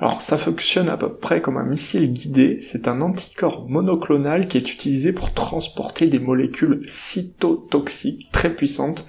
Alors 0.00 0.20
ça 0.20 0.36
fonctionne 0.36 0.88
à 0.88 0.96
peu 0.96 1.12
près 1.12 1.40
comme 1.40 1.58
un 1.58 1.64
missile 1.64 2.12
guidé, 2.12 2.58
c'est 2.60 2.88
un 2.88 3.00
anticorps 3.02 3.68
monoclonal 3.68 4.48
qui 4.48 4.56
est 4.56 4.72
utilisé 4.72 5.12
pour 5.12 5.32
transporter 5.32 6.08
des 6.08 6.18
molécules 6.18 6.82
cytotoxiques 6.88 8.26
très 8.32 8.50
puissantes 8.50 9.06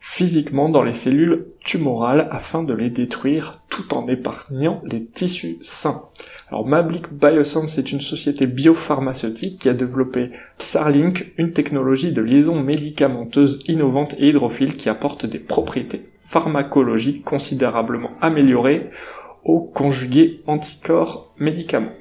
physiquement 0.00 0.70
dans 0.70 0.82
les 0.82 0.94
cellules 0.94 1.46
tumorales 1.60 2.26
afin 2.32 2.62
de 2.62 2.72
les 2.72 2.88
détruire 2.88 3.60
tout 3.68 3.94
en 3.94 4.08
épargnant 4.08 4.80
les 4.90 5.04
tissus 5.04 5.58
sains. 5.60 6.06
Alors 6.48 6.66
Mablic 6.66 7.12
Bioscience 7.12 7.76
est 7.76 7.92
une 7.92 8.00
société 8.00 8.46
biopharmaceutique 8.46 9.60
qui 9.60 9.68
a 9.68 9.74
développé 9.74 10.30
Psarlink, 10.58 11.32
une 11.36 11.52
technologie 11.52 12.12
de 12.12 12.22
liaison 12.22 12.60
médicamenteuse 12.60 13.60
innovante 13.68 14.14
et 14.18 14.30
hydrophile 14.30 14.76
qui 14.76 14.88
apporte 14.88 15.26
des 15.26 15.38
propriétés 15.38 16.02
pharmacologiques 16.16 17.22
considérablement 17.22 18.12
améliorées 18.22 18.90
aux 19.44 19.60
conjugués 19.60 20.42
anticorps 20.46 21.32
médicaments 21.38 21.92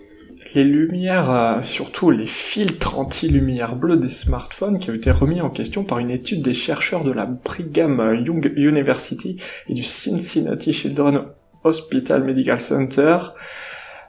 les 0.55 0.63
lumières, 0.63 1.31
euh, 1.31 1.61
surtout 1.61 2.11
les 2.11 2.25
filtres 2.25 2.97
anti-lumière 2.97 3.75
bleue 3.75 3.97
des 3.97 4.09
smartphones 4.09 4.79
qui 4.79 4.89
ont 4.89 4.95
été 4.95 5.11
remis 5.11 5.41
en 5.41 5.49
question 5.49 5.83
par 5.83 5.99
une 5.99 6.09
étude 6.09 6.41
des 6.41 6.53
chercheurs 6.53 7.03
de 7.03 7.11
la 7.11 7.25
Brigham 7.25 8.19
Young 8.25 8.51
University 8.55 9.37
et 9.67 9.73
du 9.73 9.83
Cincinnati 9.83 10.73
Children's 10.73 11.25
Hospital 11.63 12.23
Medical 12.23 12.59
Center, 12.59 13.17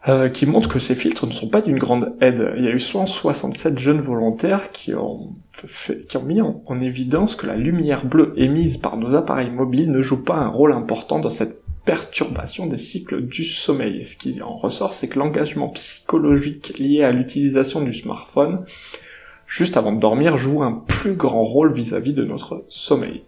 euh, 0.09 0.30
qui 0.30 0.47
montre 0.47 0.70
que 0.70 0.78
ces 0.78 0.94
filtres 0.94 1.26
ne 1.26 1.32
sont 1.32 1.49
pas 1.49 1.61
d'une 1.61 1.78
grande 1.78 2.14
aide. 2.23 2.54
Il 2.56 2.64
y 2.64 2.68
a 2.68 2.70
eu 2.70 2.80
167 2.80 3.78
jeunes 3.78 4.00
volontaires 4.00 4.70
qui 4.70 4.94
ont, 4.94 5.35
fait, 5.66 6.06
qui 6.06 6.16
ont 6.16 6.23
mis 6.23 6.40
en, 6.40 6.78
évidence 6.78 7.37
que 7.37 7.47
la 7.47 7.56
lumière 7.56 8.06
bleue 8.06 8.32
émise 8.37 8.78
par 8.78 8.97
nos 8.97 9.14
appareils 9.14 9.50
mobiles 9.50 9.90
ne 9.90 10.00
joue 10.00 10.25
pas 10.25 10.37
un 10.37 10.49
rôle 10.49 10.73
important 10.73 11.18
dans 11.18 11.28
cette 11.28 11.60
perturbation 11.90 12.68
des 12.68 12.78
cycles 12.78 13.23
du 13.23 13.42
sommeil. 13.42 14.04
Ce 14.04 14.16
qui 14.16 14.40
en 14.42 14.54
ressort, 14.54 14.94
c'est 14.94 15.09
que 15.09 15.18
l'engagement 15.18 15.68
psychologique 15.70 16.78
lié 16.78 17.02
à 17.02 17.11
l'utilisation 17.11 17.80
du 17.80 17.92
smartphone 17.92 18.64
juste 19.49 19.76
avant 19.76 19.90
de 19.90 19.99
dormir 19.99 20.37
joue 20.37 20.62
un 20.62 20.85
plus 20.87 21.16
grand 21.16 21.42
rôle 21.42 21.73
vis-à-vis 21.73 22.12
de 22.12 22.25
notre 22.25 22.64
sommeil. 22.68 23.25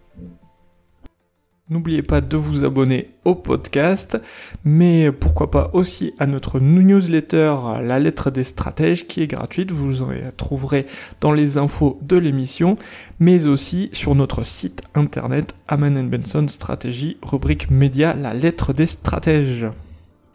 N'oubliez 1.69 2.01
pas 2.01 2.19
de 2.19 2.35
vous 2.35 2.65
abonner 2.65 3.11
au 3.23 3.35
podcast, 3.35 4.19
mais 4.65 5.13
pourquoi 5.13 5.49
pas 5.49 5.69
aussi 5.71 6.13
à 6.19 6.25
notre 6.25 6.59
newsletter 6.59 7.55
La 7.81 7.99
lettre 7.99 8.31
des 8.31 8.43
stratèges 8.43 9.07
qui 9.07 9.21
est 9.21 9.27
gratuite, 9.27 9.71
vous 9.71 10.01
en 10.01 10.09
trouverez 10.35 10.85
dans 11.21 11.31
les 11.31 11.57
infos 11.57 11.99
de 12.01 12.17
l'émission, 12.17 12.75
mais 13.19 13.47
aussi 13.47 13.89
sur 13.93 14.13
notre 14.13 14.43
site 14.43 14.81
internet 14.93 15.55
Aman 15.69 16.09
Benson 16.09 16.49
Stratégie, 16.49 17.15
rubrique 17.21 17.71
média 17.71 18.13
La 18.13 18.33
lettre 18.33 18.73
des 18.73 18.85
stratèges. 18.85 19.67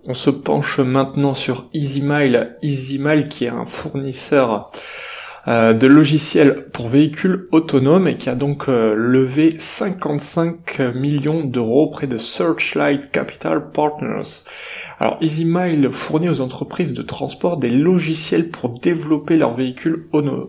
On 0.06 0.14
se 0.14 0.30
penche 0.30 0.78
maintenant 0.78 1.35
sur 1.35 1.68
EasyMile, 1.75 2.56
EasyMile 2.62 3.28
qui 3.28 3.44
est 3.44 3.49
un 3.49 3.66
fournisseur 3.66 4.70
de 5.49 5.87
logiciels 5.87 6.67
pour 6.75 6.88
véhicules 6.88 7.49
autonomes 7.52 8.07
et 8.07 8.19
qui 8.19 8.28
a 8.28 8.35
donc 8.35 8.69
euh, 8.69 8.95
levé 8.95 9.55
55 9.59 10.78
millions 10.95 11.43
d'euros 11.43 11.85
auprès 11.85 12.07
de 12.07 12.19
Searchlight 12.19 13.11
Capital 13.11 13.71
Partners. 13.71 14.45
Alors 15.00 15.17
EasyMile 15.23 15.90
fournit 15.90 16.28
aux 16.28 16.43
entreprises 16.43 16.93
de 16.93 17.00
transport 17.00 17.57
des 17.57 17.71
logiciels 17.71 18.50
pour 18.50 18.69
développer 18.69 19.38
leurs 19.38 19.55
véhicules 19.55 20.07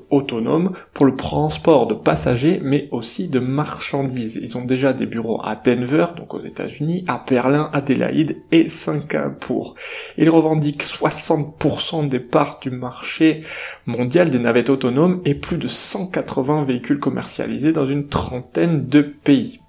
autonomes 0.09 0.73
pour 0.93 1.05
le 1.05 1.15
transport 1.15 1.87
de 1.87 1.93
passagers 1.93 2.59
mais 2.61 2.89
aussi 2.91 3.29
de 3.29 3.39
marchandises. 3.39 4.37
Ils 4.41 4.57
ont 4.57 4.65
déjà 4.65 4.91
des 4.91 5.05
bureaux 5.05 5.39
à 5.41 5.55
Denver, 5.55 6.07
donc 6.17 6.33
aux 6.33 6.41
États-Unis, 6.41 7.05
à 7.07 7.23
Berlin, 7.25 7.69
Adélaïde 7.71 8.37
et 8.51 8.67
Singapour. 8.67 9.75
Ils 10.17 10.29
revendiquent 10.29 10.83
60% 10.83 12.09
des 12.09 12.19
parts 12.19 12.59
du 12.61 12.69
marché 12.69 13.43
mondial 13.85 14.29
des 14.29 14.39
navettes 14.39 14.69
autonomes 14.69 14.88
et 15.25 15.35
plus 15.35 15.57
de 15.57 15.67
180 15.67 16.65
véhicules 16.65 16.99
commercialisés 16.99 17.71
dans 17.71 17.87
une 17.87 18.07
trentaine 18.07 18.87
de 18.87 19.01
pays. 19.01 19.59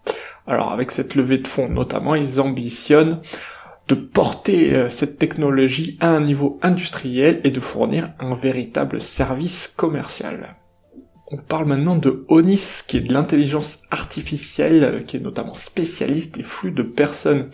Alors 0.46 0.72
avec 0.72 0.90
cette 0.90 1.14
levée 1.14 1.38
de 1.38 1.48
fonds 1.48 1.68
notamment, 1.68 2.14
ils 2.14 2.40
ambitionnent 2.40 3.20
de 3.88 3.94
porter 3.94 4.74
euh, 4.74 4.88
cette 4.88 5.18
technologie 5.18 5.98
à 6.00 6.10
un 6.10 6.20
niveau 6.20 6.58
industriel 6.62 7.40
et 7.42 7.50
de 7.50 7.60
fournir 7.60 8.12
un 8.20 8.34
véritable 8.34 9.00
service 9.00 9.66
commercial. 9.66 10.56
On 11.32 11.36
parle 11.36 11.66
maintenant 11.66 11.96
de 11.96 12.24
Onis, 12.28 12.82
qui 12.86 12.96
est 12.96 13.02
de 13.02 13.12
l'intelligence 13.12 13.82
artificielle, 13.90 14.84
euh, 14.84 15.00
qui 15.00 15.16
est 15.16 15.20
notamment 15.20 15.54
spécialiste 15.54 16.36
des 16.36 16.42
flux 16.42 16.70
de 16.72 16.82
personnes. 16.82 17.50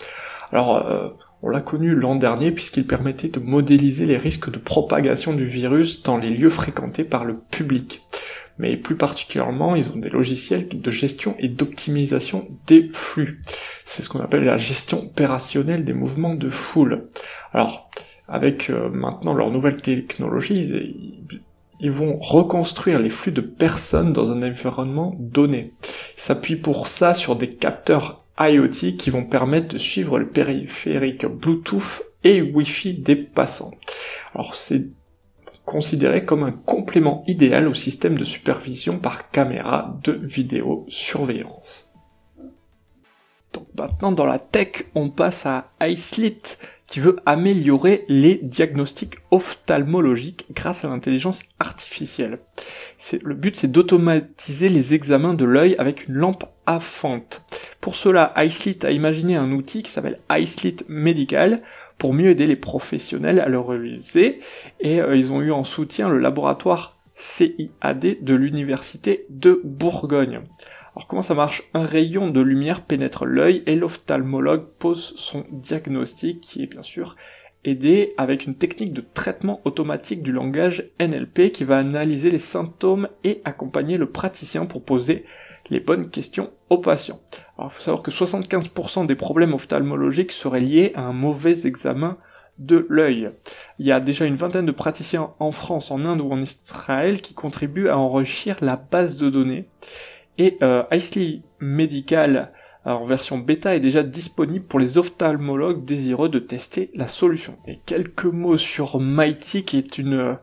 Alors, 0.53 0.77
euh, 0.77 1.09
on 1.47 1.49
l'a 1.49 1.61
connu 1.61 1.95
l'an 1.95 2.17
dernier 2.17 2.51
puisqu'il 2.51 2.89
permettait 2.89 3.29
de 3.29 3.39
modéliser 3.39 4.05
les 4.05 4.17
risques 4.17 4.51
de 4.51 4.59
propagation 4.59 5.33
du 5.33 5.47
virus 5.47 6.03
dans 6.03 6.19
les 6.19 6.31
lieux 6.31 6.51
fréquentés 6.51 7.05
par 7.05 7.25
le 7.25 7.39
public. 7.39 8.03
Mais 8.59 8.77
plus 8.77 8.97
particulièrement, 8.97 9.77
ils 9.77 9.89
ont 9.91 9.97
des 9.97 10.09
logiciels 10.09 10.67
de 10.69 10.91
gestion 10.91 11.37
et 11.39 11.49
d'optimisation 11.49 12.49
des 12.67 12.91
flux. 12.93 13.41
C'est 13.85 14.03
ce 14.03 14.09
qu'on 14.09 14.19
appelle 14.19 14.43
la 14.43 14.59
gestion 14.59 15.05
opérationnelle 15.05 15.85
des 15.85 15.93
mouvements 15.93 16.35
de 16.35 16.51
foule. 16.51 17.07
Alors, 17.53 17.91
avec 18.27 18.69
euh, 18.69 18.91
maintenant 18.91 19.33
leur 19.33 19.53
nouvelle 19.53 19.77
technologie, 19.77 20.69
ils, 20.69 21.43
ils 21.79 21.93
vont 21.93 22.19
reconstruire 22.19 22.99
les 22.99 23.11
flux 23.11 23.31
de 23.31 23.41
personnes 23.41 24.13
dans 24.13 24.33
un 24.33 24.43
environnement 24.43 25.15
donné. 25.21 25.75
Ils 26.17 26.21
s'appuient 26.21 26.57
pour 26.57 26.89
ça 26.89 27.15
sur 27.15 27.37
des 27.37 27.55
capteurs 27.55 28.26
IoT 28.39 28.97
qui 28.99 29.11
vont 29.11 29.25
permettre 29.25 29.69
de 29.69 29.79
suivre 29.79 30.19
le 30.19 30.29
périphérique 30.29 31.27
Bluetooth 31.27 32.03
et 32.25 32.43
Wi-Fi 32.43 32.95
des 32.95 33.17
passants. 33.17 33.73
Alors 34.35 34.55
c'est 34.55 34.89
considéré 35.65 36.25
comme 36.25 36.45
un 36.45 36.53
complément 36.53 37.23
idéal 37.27 37.69
au 37.69 37.75
système 37.75 38.17
de 38.17 38.25
supervision 38.25 38.99
par 38.99 39.31
caméra 39.31 39.99
de 40.05 40.13
vidéosurveillance. 40.13 41.93
Donc 43.53 43.67
maintenant 43.77 44.13
dans 44.13 44.27
la 44.27 44.39
tech, 44.39 44.85
on 44.95 45.11
passe 45.11 45.47
à 45.47 45.73
iSlit 45.81 46.43
qui 46.87 47.01
veut 47.01 47.17
améliorer 47.27 48.05
les 48.09 48.37
diagnostics 48.37 49.17
ophtalmologiques 49.31 50.47
grâce 50.53 50.85
à 50.85 50.89
l'intelligence 50.89 51.43
artificielle. 51.59 52.39
le 53.23 53.35
but 53.35 53.57
c'est 53.57 53.73
d'automatiser 53.73 54.69
les 54.69 54.95
examens 54.95 55.35
de 55.35 55.45
l'œil 55.45 55.75
avec 55.79 56.07
une 56.07 56.15
lampe 56.15 56.45
à 56.67 56.81
fente. 56.81 57.43
Pour 57.87 57.95
cela, 57.95 58.35
iSlit 58.37 58.81
a 58.83 58.91
imaginé 58.91 59.37
un 59.37 59.53
outil 59.53 59.85
qui 59.85 59.93
s'appelle 59.93 60.19
iSlit 60.29 60.79
Medical 60.89 61.63
pour 61.99 62.15
mieux 62.15 62.31
aider 62.31 62.49
les 62.49 62.57
professionnels 62.57 63.39
à 63.39 63.49
le 63.49 63.61
réaliser 63.61 64.41
et 64.81 65.01
euh, 65.01 65.15
ils 65.15 65.33
ont 65.33 65.41
eu 65.41 65.53
en 65.53 65.63
soutien 65.63 66.09
le 66.09 66.19
laboratoire 66.19 66.99
CIAD 67.15 68.25
de 68.25 68.35
l'université 68.35 69.25
de 69.31 69.61
Bourgogne. 69.63 70.41
Alors 70.97 71.07
comment 71.07 71.23
ça 71.23 71.35
marche? 71.35 71.63
Un 71.75 71.85
rayon 71.85 72.29
de 72.29 72.41
lumière 72.41 72.83
pénètre 72.83 73.25
l'œil 73.25 73.63
et 73.67 73.77
l'ophtalmologue 73.77 74.67
pose 74.81 75.15
son 75.15 75.45
diagnostic 75.53 76.41
qui 76.41 76.65
est 76.65 76.67
bien 76.67 76.83
sûr 76.83 77.15
aidé 77.63 78.15
avec 78.17 78.47
une 78.47 78.57
technique 78.57 78.95
de 78.95 79.05
traitement 79.15 79.61
automatique 79.65 80.25
du 80.25 80.33
langage 80.33 80.87
NLP 80.99 81.53
qui 81.53 81.63
va 81.63 81.79
analyser 81.79 82.33
les 82.33 82.39
symptômes 82.39 83.09
et 83.23 83.43
accompagner 83.45 83.97
le 83.97 84.11
praticien 84.11 84.67
pour 84.67 84.83
poser 84.83 85.25
les 85.71 85.81
bonnes 85.81 86.11
questions 86.11 86.51
aux 86.71 86.79
patients. 86.79 87.21
Alors, 87.59 87.71
il 87.73 87.75
faut 87.75 87.83
savoir 87.83 88.03
que 88.03 88.11
75% 88.11 89.07
des 89.07 89.15
problèmes 89.15 89.55
ophtalmologiques 89.55 90.33
seraient 90.33 90.61
liés 90.61 90.93
à 90.95 91.03
un 91.03 91.13
mauvais 91.13 91.67
examen 91.67 92.17
de 92.59 92.87
l'œil. 92.89 93.31
Il 93.79 93.87
y 93.87 93.93
a 93.93 94.01
déjà 94.01 94.25
une 94.25 94.37
vingtaine 94.37 94.67
de 94.67 94.73
praticiens 94.73 95.31
en 95.39 95.53
France, 95.53 95.91
en 95.91 96.05
Inde 96.05 96.21
ou 96.21 96.31
en 96.31 96.41
Israël 96.41 97.21
qui 97.21 97.35
contribuent 97.35 97.89
à 97.89 97.99
enrichir 97.99 98.57
la 98.63 98.77
base 98.77 99.17
de 99.17 99.29
données. 99.29 99.69
Et 100.39 100.59
euh, 100.63 100.85
Medical 101.61 102.53
en 102.85 103.05
version 103.05 103.39
bêta 103.39 103.75
est 103.75 103.81
déjà 103.81 104.03
disponible 104.03 104.65
pour 104.65 104.79
les 104.79 104.97
ophtalmologues 104.97 105.85
désireux 105.85 106.29
de 106.29 106.39
tester 106.39 106.91
la 106.95 107.09
solution. 107.09 107.57
Et 107.67 107.81
quelques 107.85 108.27
mots 108.27 108.59
sur 108.59 109.01
Mighty 109.01 109.65
qui 109.65 109.77
est 109.79 109.99
une 109.99 110.39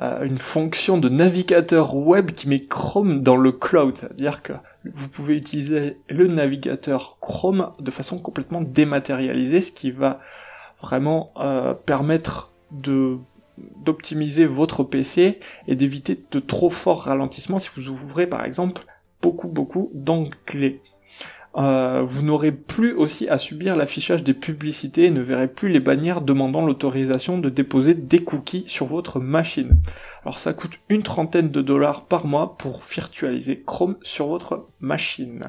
une 0.00 0.38
fonction 0.38 0.96
de 0.96 1.08
navigateur 1.08 1.94
web 1.94 2.30
qui 2.30 2.48
met 2.48 2.64
Chrome 2.64 3.18
dans 3.18 3.36
le 3.36 3.52
cloud, 3.52 3.96
c'est-à-dire 3.96 4.42
que 4.42 4.54
vous 4.84 5.08
pouvez 5.08 5.36
utiliser 5.36 5.98
le 6.08 6.26
navigateur 6.26 7.18
Chrome 7.20 7.72
de 7.78 7.90
façon 7.90 8.18
complètement 8.18 8.60
dématérialisée, 8.62 9.60
ce 9.60 9.72
qui 9.72 9.90
va 9.90 10.20
vraiment 10.80 11.32
euh, 11.36 11.74
permettre 11.74 12.52
de 12.70 13.18
d'optimiser 13.84 14.46
votre 14.46 14.82
PC 14.82 15.38
et 15.68 15.76
d'éviter 15.76 16.18
de 16.30 16.40
trop 16.40 16.70
forts 16.70 17.02
ralentissements 17.02 17.58
si 17.58 17.68
vous 17.76 17.88
ouvrez 17.88 18.26
par 18.26 18.46
exemple 18.46 18.84
beaucoup 19.20 19.46
beaucoup 19.46 19.90
d'onglets. 19.92 20.80
Euh, 21.56 22.02
vous 22.02 22.22
n'aurez 22.22 22.52
plus 22.52 22.94
aussi 22.94 23.28
à 23.28 23.36
subir 23.36 23.76
l'affichage 23.76 24.24
des 24.24 24.32
publicités 24.32 25.04
et 25.04 25.10
ne 25.10 25.20
verrez 25.20 25.48
plus 25.48 25.68
les 25.68 25.80
bannières 25.80 26.22
demandant 26.22 26.64
l'autorisation 26.64 27.38
de 27.38 27.50
déposer 27.50 27.94
des 27.94 28.20
cookies 28.24 28.64
sur 28.66 28.86
votre 28.86 29.20
machine. 29.20 29.78
Alors 30.22 30.38
ça 30.38 30.54
coûte 30.54 30.78
une 30.88 31.02
trentaine 31.02 31.50
de 31.50 31.60
dollars 31.60 32.06
par 32.06 32.26
mois 32.26 32.56
pour 32.56 32.82
virtualiser 32.82 33.62
Chrome 33.66 33.96
sur 34.02 34.28
votre 34.28 34.68
machine. 34.80 35.40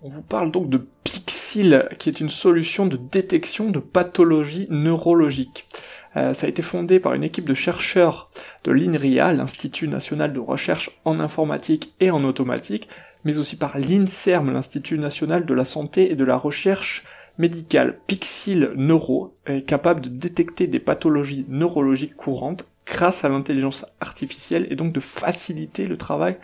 On 0.00 0.08
vous 0.08 0.22
parle 0.22 0.50
donc 0.50 0.68
de 0.68 0.84
Pixil, 1.04 1.88
qui 1.98 2.08
est 2.08 2.20
une 2.20 2.30
solution 2.30 2.86
de 2.86 2.96
détection 2.96 3.70
de 3.70 3.78
pathologies 3.78 4.66
neurologiques. 4.70 5.68
Euh, 6.16 6.34
ça 6.34 6.46
a 6.46 6.50
été 6.50 6.62
fondé 6.62 7.00
par 7.00 7.14
une 7.14 7.24
équipe 7.24 7.48
de 7.48 7.54
chercheurs 7.54 8.28
de 8.64 8.72
l'INRIA, 8.72 9.32
l'Institut 9.32 9.88
national 9.88 10.32
de 10.32 10.40
recherche 10.40 10.90
en 11.04 11.20
informatique 11.20 11.94
et 12.00 12.10
en 12.10 12.24
automatique, 12.24 12.88
mais 13.24 13.38
aussi 13.38 13.56
par 13.56 13.78
l'INSERM, 13.78 14.52
l'Institut 14.52 14.98
national 14.98 15.46
de 15.46 15.54
la 15.54 15.64
santé 15.64 16.10
et 16.10 16.16
de 16.16 16.24
la 16.24 16.36
recherche 16.36 17.04
médicale. 17.38 17.98
Pixil 18.06 18.72
Neuro 18.76 19.36
est 19.46 19.66
capable 19.66 20.00
de 20.00 20.08
détecter 20.08 20.66
des 20.66 20.80
pathologies 20.80 21.46
neurologiques 21.48 22.16
courantes 22.16 22.66
grâce 22.86 23.24
à 23.24 23.28
l'intelligence 23.28 23.86
artificielle 24.00 24.66
et 24.70 24.76
donc 24.76 24.92
de 24.92 25.00
faciliter 25.00 25.86
le 25.86 25.96
travail 25.96 26.36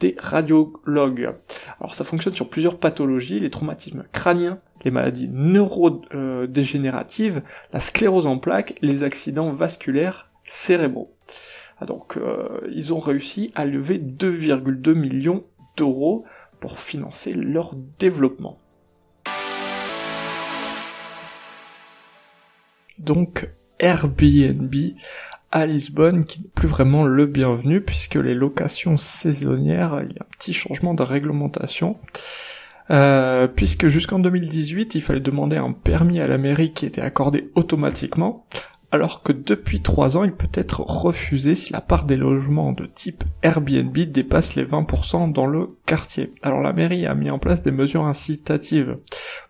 des 0.00 0.16
radiologues. 0.18 1.32
Alors 1.80 1.94
ça 1.94 2.04
fonctionne 2.04 2.34
sur 2.34 2.50
plusieurs 2.50 2.78
pathologies, 2.78 3.40
les 3.40 3.48
traumatismes 3.50 4.04
crâniens, 4.12 4.60
les 4.84 4.90
maladies 4.90 5.30
neurodégénératives, 5.30 7.40
la 7.72 7.80
sclérose 7.80 8.26
en 8.26 8.36
plaques, 8.38 8.74
les 8.82 9.04
accidents 9.04 9.52
vasculaires 9.52 10.28
cérébraux. 10.44 11.14
Ah, 11.78 11.86
donc 11.86 12.16
euh, 12.16 12.60
ils 12.72 12.94
ont 12.94 13.00
réussi 13.00 13.50
à 13.54 13.64
lever 13.64 13.98
2,2 13.98 14.94
millions 14.94 15.44
d'euros 15.76 16.24
pour 16.60 16.78
financer 16.78 17.32
leur 17.32 17.74
développement. 17.98 18.58
Donc 22.98 23.50
Airbnb 23.78 24.74
à 25.52 25.66
Lisbonne 25.66 26.24
qui 26.24 26.42
n'est 26.42 26.48
plus 26.54 26.68
vraiment 26.68 27.04
le 27.04 27.26
bienvenu 27.26 27.80
puisque 27.80 28.16
les 28.16 28.34
locations 28.34 28.96
saisonnières, 28.96 30.00
il 30.02 30.16
y 30.16 30.18
a 30.18 30.22
un 30.22 30.36
petit 30.38 30.52
changement 30.52 30.94
de 30.94 31.02
réglementation. 31.02 31.96
Euh, 32.90 33.48
puisque 33.48 33.88
jusqu'en 33.88 34.20
2018, 34.20 34.94
il 34.94 35.00
fallait 35.00 35.20
demander 35.20 35.56
un 35.56 35.72
permis 35.72 36.20
à 36.20 36.26
la 36.28 36.38
mairie 36.38 36.72
qui 36.72 36.86
était 36.86 37.00
accordé 37.00 37.50
automatiquement, 37.56 38.46
alors 38.96 39.22
que 39.22 39.32
depuis 39.32 39.82
3 39.82 40.16
ans, 40.16 40.24
il 40.24 40.32
peut 40.32 40.48
être 40.54 40.80
refusé 40.80 41.54
si 41.54 41.72
la 41.72 41.82
part 41.82 42.04
des 42.04 42.16
logements 42.16 42.72
de 42.72 42.86
type 42.86 43.24
Airbnb 43.42 43.94
dépasse 43.94 44.54
les 44.54 44.64
20% 44.64 45.32
dans 45.32 45.46
le 45.46 45.76
quartier. 45.84 46.32
Alors 46.42 46.62
la 46.62 46.72
mairie 46.72 47.06
a 47.06 47.14
mis 47.14 47.30
en 47.30 47.38
place 47.38 47.60
des 47.60 47.70
mesures 47.70 48.04
incitatives. 48.04 48.96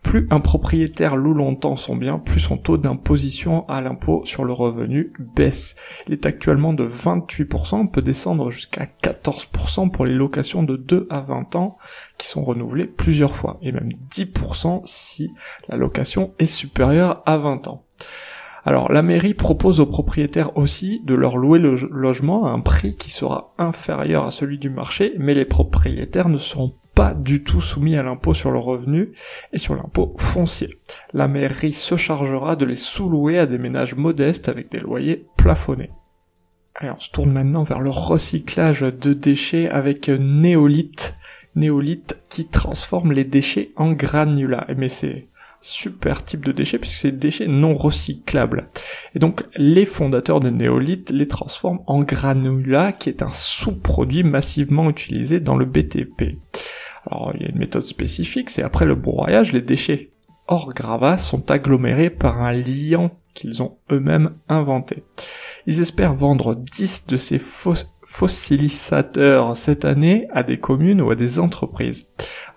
Plus 0.03 0.27
un 0.31 0.41
propriétaire 0.41 1.15
loue 1.15 1.33
longtemps 1.33 1.77
son 1.77 1.95
bien, 1.95 2.19
plus 2.19 2.41
son 2.41 2.57
taux 2.57 2.77
d'imposition 2.77 3.65
à 3.69 3.79
l'impôt 3.81 4.21
sur 4.25 4.43
le 4.43 4.51
revenu 4.51 5.13
baisse. 5.17 5.75
Il 6.07 6.13
est 6.13 6.25
actuellement 6.25 6.73
de 6.73 6.85
28%, 6.85 7.89
peut 7.89 8.01
descendre 8.01 8.51
jusqu'à 8.51 8.85
14% 9.01 9.91
pour 9.91 10.05
les 10.05 10.13
locations 10.13 10.63
de 10.63 10.75
2 10.75 11.07
à 11.09 11.21
20 11.21 11.55
ans 11.55 11.77
qui 12.17 12.27
sont 12.27 12.43
renouvelées 12.43 12.85
plusieurs 12.85 13.35
fois, 13.35 13.55
et 13.61 13.71
même 13.71 13.89
10% 14.11 14.81
si 14.83 15.31
la 15.69 15.77
location 15.77 16.33
est 16.37 16.47
supérieure 16.47 17.23
à 17.25 17.37
20 17.37 17.67
ans. 17.69 17.85
Alors 18.67 18.91
la 18.91 19.01
mairie 19.01 19.33
propose 19.33 19.79
aux 19.79 19.85
propriétaires 19.85 20.57
aussi 20.57 21.01
de 21.05 21.15
leur 21.15 21.37
louer 21.37 21.57
le 21.57 21.75
logement 21.89 22.47
à 22.47 22.49
un 22.49 22.59
prix 22.59 22.97
qui 22.97 23.11
sera 23.11 23.53
inférieur 23.57 24.25
à 24.25 24.31
celui 24.31 24.59
du 24.59 24.69
marché, 24.69 25.13
mais 25.19 25.33
les 25.33 25.45
propriétaires 25.45 26.27
ne 26.27 26.35
seront 26.35 26.73
pas 26.93 27.13
du 27.13 27.45
tout 27.45 27.61
soumis 27.61 27.95
à 27.95 28.03
l'impôt 28.03 28.33
sur 28.33 28.51
le 28.51 28.59
revenu 28.59 29.13
et 29.53 29.57
sur 29.57 29.73
l'impôt 29.73 30.17
foncier. 30.19 30.69
La 31.13 31.29
mairie 31.29 31.71
se 31.71 31.95
chargera 31.95 32.57
de 32.57 32.65
les 32.65 32.75
sous-louer 32.75 33.39
à 33.39 33.45
des 33.45 33.57
ménages 33.57 33.95
modestes 33.95 34.49
avec 34.49 34.69
des 34.69 34.81
loyers 34.81 35.27
plafonnés. 35.37 35.91
Allez, 36.75 36.91
on 36.91 36.99
se 36.99 37.09
tourne 37.09 37.31
maintenant 37.31 37.63
vers 37.63 37.79
le 37.79 37.89
recyclage 37.89 38.81
de 38.81 39.13
déchets 39.13 39.69
avec 39.69 40.09
Néolith. 40.09 41.15
Néolith 41.55 42.21
qui 42.27 42.49
transforme 42.49 43.13
les 43.13 43.23
déchets 43.23 43.71
en 43.77 43.93
granulats. 43.93 44.67
Mais 44.75 44.89
c'est 44.89 45.29
super 45.67 46.23
type 46.23 46.45
de 46.45 46.53
déchets 46.53 46.79
puisque 46.79 46.99
c'est 46.99 47.11
des 47.11 47.17
déchets 47.17 47.47
non 47.47 47.73
recyclables. 47.73 48.69
Et 49.13 49.19
donc 49.19 49.43
les 49.55 49.85
fondateurs 49.85 50.39
de 50.39 50.49
Néolith 50.49 51.09
les 51.09 51.27
transforment 51.27 51.81
en 51.87 52.03
granulats 52.03 52.93
qui 52.93 53.09
est 53.09 53.21
un 53.21 53.27
sous-produit 53.27 54.23
massivement 54.23 54.89
utilisé 54.89 55.41
dans 55.41 55.57
le 55.57 55.65
BTP. 55.65 56.37
Alors 57.05 57.33
il 57.35 57.41
y 57.41 57.45
a 57.45 57.49
une 57.49 57.59
méthode 57.59 57.83
spécifique, 57.83 58.49
c'est 58.49 58.63
après 58.63 58.85
le 58.85 58.95
broyage, 58.95 59.51
les 59.51 59.61
déchets 59.61 60.11
hors 60.47 60.73
gravat 60.73 61.17
sont 61.17 61.51
agglomérés 61.51 62.09
par 62.09 62.41
un 62.41 62.53
liant 62.53 63.11
qu'ils 63.33 63.61
ont 63.61 63.77
eux-mêmes 63.91 64.35
inventé. 64.47 65.03
Ils 65.67 65.81
espèrent 65.81 66.15
vendre 66.15 66.55
10 66.55 67.07
de 67.07 67.17
ces 67.17 67.39
fossilisateurs 67.39 69.57
cette 69.57 69.83
année 69.83 70.29
à 70.31 70.43
des 70.43 70.61
communes 70.61 71.01
ou 71.01 71.11
à 71.11 71.15
des 71.15 71.39
entreprises. 71.39 72.07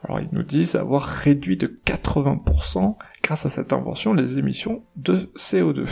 Alors 0.04 0.20
ils 0.20 0.28
nous 0.30 0.44
disent 0.44 0.76
avoir 0.76 1.02
réduit 1.02 1.58
de 1.58 1.66
80% 1.66 2.94
grâce 3.24 3.46
à 3.46 3.50
cette 3.50 3.72
invention 3.72 4.14
les 4.14 4.38
émissions 4.38 4.84
de 4.94 5.32
CO2. 5.36 5.86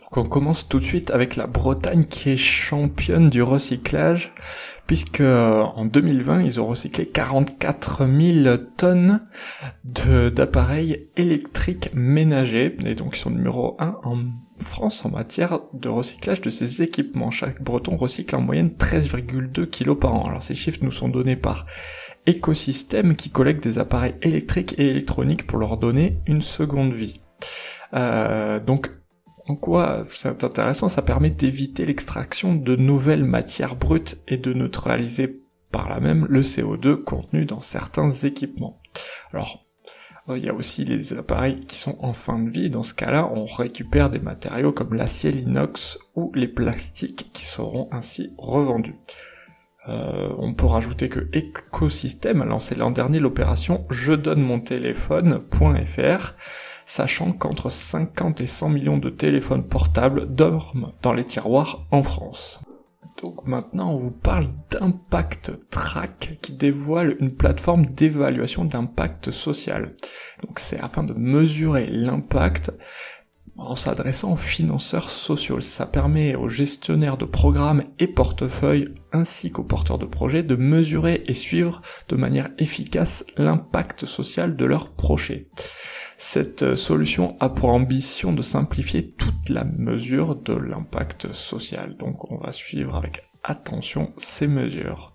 donc 0.00 0.16
on 0.16 0.24
commence 0.24 0.68
tout 0.68 0.78
de 0.78 0.84
suite 0.84 1.10
avec 1.10 1.34
la 1.34 1.48
Bretagne 1.48 2.04
qui 2.04 2.30
est 2.30 2.36
championne 2.36 3.28
du 3.28 3.42
recyclage 3.42 4.32
puisque 4.86 5.22
en 5.22 5.84
2020 5.84 6.42
ils 6.42 6.60
ont 6.60 6.68
recyclé 6.68 7.06
44 7.06 8.06
000 8.06 8.56
tonnes 8.76 9.26
d'appareils 9.84 11.08
électriques 11.16 11.90
ménagers 11.94 12.76
et 12.84 12.94
donc 12.94 13.16
ils 13.16 13.20
sont 13.20 13.30
numéro 13.30 13.74
1 13.80 13.96
en 14.04 14.18
France 14.62 15.04
en 15.04 15.10
matière 15.10 15.60
de 15.72 15.88
recyclage 15.88 16.40
de 16.40 16.50
ces 16.50 16.82
équipements. 16.82 17.30
Chaque 17.30 17.62
breton 17.62 17.96
recycle 17.96 18.36
en 18.36 18.40
moyenne 18.40 18.68
13,2 18.68 19.66
kg 19.66 19.94
par 19.94 20.14
an. 20.14 20.26
Alors 20.26 20.42
ces 20.42 20.54
chiffres 20.54 20.80
nous 20.82 20.92
sont 20.92 21.08
donnés 21.08 21.36
par 21.36 21.66
Écosystème 22.26 23.16
qui 23.16 23.30
collecte 23.30 23.62
des 23.62 23.78
appareils 23.78 24.14
électriques 24.22 24.74
et 24.78 24.88
électroniques 24.88 25.46
pour 25.46 25.58
leur 25.58 25.78
donner 25.78 26.18
une 26.26 26.42
seconde 26.42 26.92
vie. 26.92 27.20
Euh, 27.94 28.60
donc 28.60 28.90
en 29.48 29.56
quoi 29.56 30.04
c'est 30.08 30.44
intéressant, 30.44 30.88
ça 30.88 31.02
permet 31.02 31.30
d'éviter 31.30 31.86
l'extraction 31.86 32.54
de 32.54 32.76
nouvelles 32.76 33.24
matières 33.24 33.74
brutes 33.74 34.22
et 34.28 34.36
de 34.36 34.52
neutraliser 34.52 35.40
par 35.72 35.88
là 35.88 35.98
même 35.98 36.26
le 36.28 36.42
CO2 36.42 36.96
contenu 36.96 37.46
dans 37.46 37.60
certains 37.60 38.10
équipements. 38.10 38.80
Alors 39.32 39.66
il 40.36 40.44
y 40.44 40.48
a 40.48 40.54
aussi 40.54 40.84
les 40.84 41.12
appareils 41.14 41.60
qui 41.60 41.78
sont 41.78 41.96
en 42.00 42.12
fin 42.12 42.38
de 42.38 42.50
vie. 42.50 42.70
Dans 42.70 42.82
ce 42.82 42.94
cas-là, 42.94 43.30
on 43.32 43.44
récupère 43.44 44.10
des 44.10 44.18
matériaux 44.18 44.72
comme 44.72 44.94
l'acier, 44.94 45.32
l'inox 45.32 45.98
ou 46.14 46.32
les 46.34 46.48
plastiques 46.48 47.30
qui 47.32 47.44
seront 47.44 47.88
ainsi 47.92 48.32
revendus. 48.38 48.96
Euh, 49.88 50.28
on 50.38 50.52
peut 50.52 50.66
rajouter 50.66 51.08
que 51.08 51.26
Ecosystem 51.34 52.42
a 52.42 52.44
lancé 52.44 52.74
l'an 52.74 52.90
dernier 52.90 53.18
l'opération 53.18 53.86
Je 53.90 54.12
donne 54.12 54.42
mon 54.42 54.60
téléphone.fr, 54.60 56.34
sachant 56.84 57.32
qu'entre 57.32 57.70
50 57.70 58.40
et 58.40 58.46
100 58.46 58.68
millions 58.68 58.98
de 58.98 59.10
téléphones 59.10 59.64
portables 59.64 60.34
dorment 60.34 60.92
dans 61.02 61.12
les 61.12 61.24
tiroirs 61.24 61.86
en 61.90 62.02
France. 62.02 62.60
Donc 63.22 63.46
maintenant, 63.46 63.92
on 63.92 63.98
vous 63.98 64.10
parle 64.10 64.46
d'Impact 64.70 65.52
Track 65.70 66.38
qui 66.40 66.52
dévoile 66.52 67.16
une 67.20 67.34
plateforme 67.34 67.84
d'évaluation 67.84 68.64
d'impact 68.64 69.30
social. 69.30 69.94
Donc 70.42 70.58
c'est 70.58 70.80
afin 70.80 71.02
de 71.02 71.12
mesurer 71.12 71.86
l'impact 71.86 72.72
en 73.58 73.76
s'adressant 73.76 74.32
aux 74.32 74.36
financeurs 74.36 75.10
sociaux. 75.10 75.60
Ça 75.60 75.84
permet 75.84 76.34
aux 76.34 76.48
gestionnaires 76.48 77.18
de 77.18 77.26
programmes 77.26 77.84
et 77.98 78.06
portefeuilles 78.06 78.88
ainsi 79.12 79.50
qu'aux 79.50 79.64
porteurs 79.64 79.98
de 79.98 80.06
projets 80.06 80.42
de 80.42 80.56
mesurer 80.56 81.22
et 81.26 81.34
suivre 81.34 81.82
de 82.08 82.16
manière 82.16 82.48
efficace 82.58 83.26
l'impact 83.36 84.06
social 84.06 84.56
de 84.56 84.64
leurs 84.64 84.92
projets. 84.92 85.48
Cette 86.22 86.74
solution 86.74 87.34
a 87.40 87.48
pour 87.48 87.70
ambition 87.70 88.34
de 88.34 88.42
simplifier 88.42 89.12
toute 89.12 89.48
la 89.48 89.64
mesure 89.64 90.36
de 90.36 90.52
l'impact 90.52 91.32
social. 91.32 91.96
Donc 91.96 92.30
on 92.30 92.36
va 92.36 92.52
suivre 92.52 92.94
avec 92.94 93.22
attention 93.42 94.12
ces 94.18 94.46
mesures. 94.46 95.14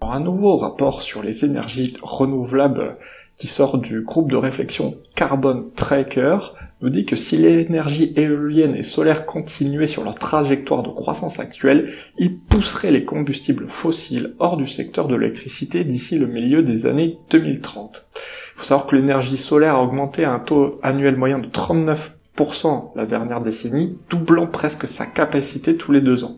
Un 0.00 0.20
nouveau 0.20 0.56
rapport 0.56 1.02
sur 1.02 1.22
les 1.22 1.44
énergies 1.44 1.98
renouvelables 2.02 2.96
qui 3.36 3.46
sort 3.46 3.76
du 3.76 4.04
groupe 4.04 4.30
de 4.30 4.36
réflexion 4.36 4.94
Carbon 5.14 5.70
Tracker 5.76 6.38
nous 6.82 6.90
dit 6.90 7.06
que 7.06 7.16
si 7.16 7.36
l'énergie 7.36 8.12
éolienne 8.16 8.74
et 8.74 8.82
solaire 8.82 9.24
continuaient 9.24 9.86
sur 9.86 10.02
leur 10.02 10.16
trajectoire 10.16 10.82
de 10.82 10.90
croissance 10.90 11.38
actuelle, 11.38 11.92
ils 12.18 12.36
pousseraient 12.36 12.90
les 12.90 13.04
combustibles 13.04 13.68
fossiles 13.68 14.34
hors 14.40 14.56
du 14.56 14.66
secteur 14.66 15.06
de 15.06 15.14
l'électricité 15.14 15.84
d'ici 15.84 16.18
le 16.18 16.26
milieu 16.26 16.62
des 16.62 16.86
années 16.86 17.18
2030. 17.30 18.04
Il 18.14 18.58
faut 18.58 18.64
savoir 18.64 18.88
que 18.88 18.96
l'énergie 18.96 19.36
solaire 19.36 19.76
a 19.76 19.82
augmenté 19.82 20.24
à 20.24 20.32
un 20.32 20.40
taux 20.40 20.80
annuel 20.82 21.16
moyen 21.16 21.38
de 21.38 21.46
39% 21.46 22.90
la 22.96 23.06
dernière 23.06 23.40
décennie, 23.40 23.96
doublant 24.10 24.48
presque 24.48 24.88
sa 24.88 25.06
capacité 25.06 25.76
tous 25.76 25.92
les 25.92 26.00
deux 26.00 26.24
ans. 26.24 26.36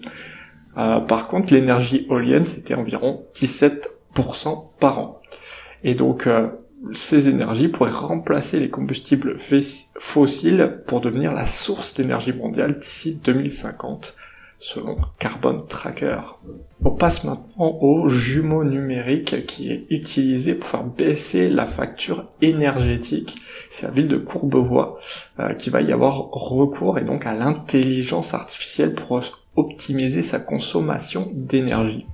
Euh, 0.77 1.01
par 1.01 1.27
contre, 1.29 1.55
l'énergie 1.55 2.07
éolienne, 2.11 2.47
c'était 2.47 2.75
environ 2.75 3.25
17% 3.35 4.65
par 4.79 4.99
an. 4.99 5.21
Et 5.85 5.95
donc, 5.95 6.27
euh, 6.27 6.49
ces 6.93 7.29
énergies 7.29 7.69
pourraient 7.69 7.91
remplacer 7.91 8.61
les 8.61 8.71
combustibles 8.71 9.37
fossiles 9.39 10.83
pour 10.87 11.01
devenir 11.01 11.33
la 11.33 11.47
source 11.47 11.95
d'énergie 11.95 12.33
mondiale 12.33 12.79
d'ici 12.79 13.19
2050, 13.25 14.17
selon 14.59 14.97
Carbon 15.19 15.65
Tracker. 15.69 16.19
On 16.85 16.91
passe 16.91 17.25
maintenant 17.25 17.79
au 17.81 18.09
jumeau 18.09 18.65
numérique 18.65 19.47
qui 19.47 19.71
est 19.71 19.87
utilisé 19.91 20.55
pour 20.55 20.69
faire 20.69 20.85
baisser 20.85 21.49
la 21.49 21.67
facture 21.67 22.29
énergétique. 22.43 23.37
C'est 23.71 23.87
la 23.87 23.93
ville 23.93 24.09
de 24.09 24.19
Courbevoie 24.19 24.99
euh, 25.41 25.55
qui 25.55 25.71
va 25.71 25.81
y 25.81 25.93
avoir 25.93 26.31
recours 26.31 26.99
et 26.99 27.05
donc 27.05 27.27
à 27.27 27.33
l'intelligence 27.33 28.35
artificielle 28.35 28.95
pour 28.95 29.23
optimiser 29.57 30.23
sa 30.23 30.41
consommation 30.41 31.31
d'énergie 31.33 32.07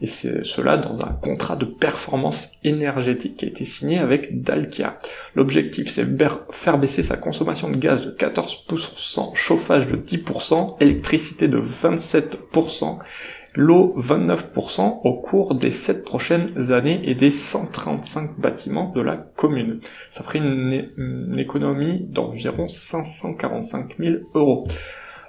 et 0.00 0.06
c'est 0.06 0.44
cela 0.44 0.76
dans 0.76 1.04
un 1.04 1.12
contrat 1.12 1.56
de 1.56 1.64
performance 1.64 2.52
énergétique 2.64 3.36
qui 3.36 3.44
a 3.44 3.48
été 3.48 3.64
signé 3.64 3.98
avec 3.98 4.42
Dalkia. 4.42 4.96
L'objectif 5.34 5.88
c'est 5.88 6.06
faire 6.50 6.78
baisser 6.78 7.02
sa 7.02 7.16
consommation 7.16 7.70
de 7.70 7.76
gaz 7.76 8.00
de 8.02 8.10
14%, 8.10 9.34
chauffage 9.34 9.86
de 9.86 9.96
10%, 9.96 10.76
électricité 10.80 11.48
de 11.48 11.58
27%, 11.58 12.98
l'eau 13.54 13.94
29% 13.96 15.00
au 15.04 15.14
cours 15.14 15.54
des 15.54 15.70
7 15.70 16.04
prochaines 16.04 16.72
années 16.72 17.00
et 17.04 17.14
des 17.14 17.30
135 17.30 18.38
bâtiments 18.38 18.90
de 18.90 19.00
la 19.00 19.16
commune. 19.16 19.80
Ça 20.10 20.24
ferait 20.24 20.40
une, 20.40 21.38
économie 21.38 22.00
d'environ 22.08 22.68
545 22.68 23.96
000 23.98 24.14
euros. 24.34 24.66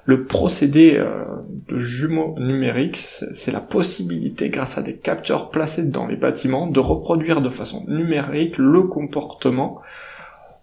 Le 0.06 0.26
procédé 0.26 0.98
euh, 0.98 1.24
de 1.68 1.80
jumeaux 1.80 2.36
numériques, 2.38 2.98
c'est 2.98 3.52
la 3.52 3.60
possibilité, 3.60 4.50
grâce 4.50 4.78
à 4.78 4.84
des 4.84 4.96
capteurs 4.96 5.50
placés 5.50 5.86
dans 5.86 6.06
les 6.06 6.16
bâtiments, 6.16 6.68
de 6.68 6.80
reproduire 6.80 7.42
de 7.42 7.50
façon 7.50 7.84
numérique 7.88 8.58
le 8.58 8.84
comportement 8.84 9.82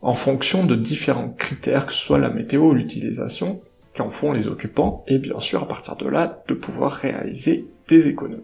en 0.01 0.15
fonction 0.15 0.65
de 0.65 0.75
différents 0.75 1.31
critères, 1.31 1.87
que 1.87 1.93
ce 1.93 2.05
soit 2.05 2.19
la 2.19 2.31
météo 2.31 2.71
ou 2.71 2.73
l'utilisation 2.73 3.61
qu'en 3.97 4.11
font 4.11 4.33
les 4.33 4.47
occupants, 4.47 5.05
et 5.07 5.19
bien 5.19 5.39
sûr 5.41 5.63
à 5.63 5.69
partir 5.69 5.97
de 5.97 6.09
là, 6.09 6.43
de 6.49 6.55
pouvoir 6.55 6.93
réaliser 6.93 7.67
des 7.89 8.09
économies. 8.09 8.43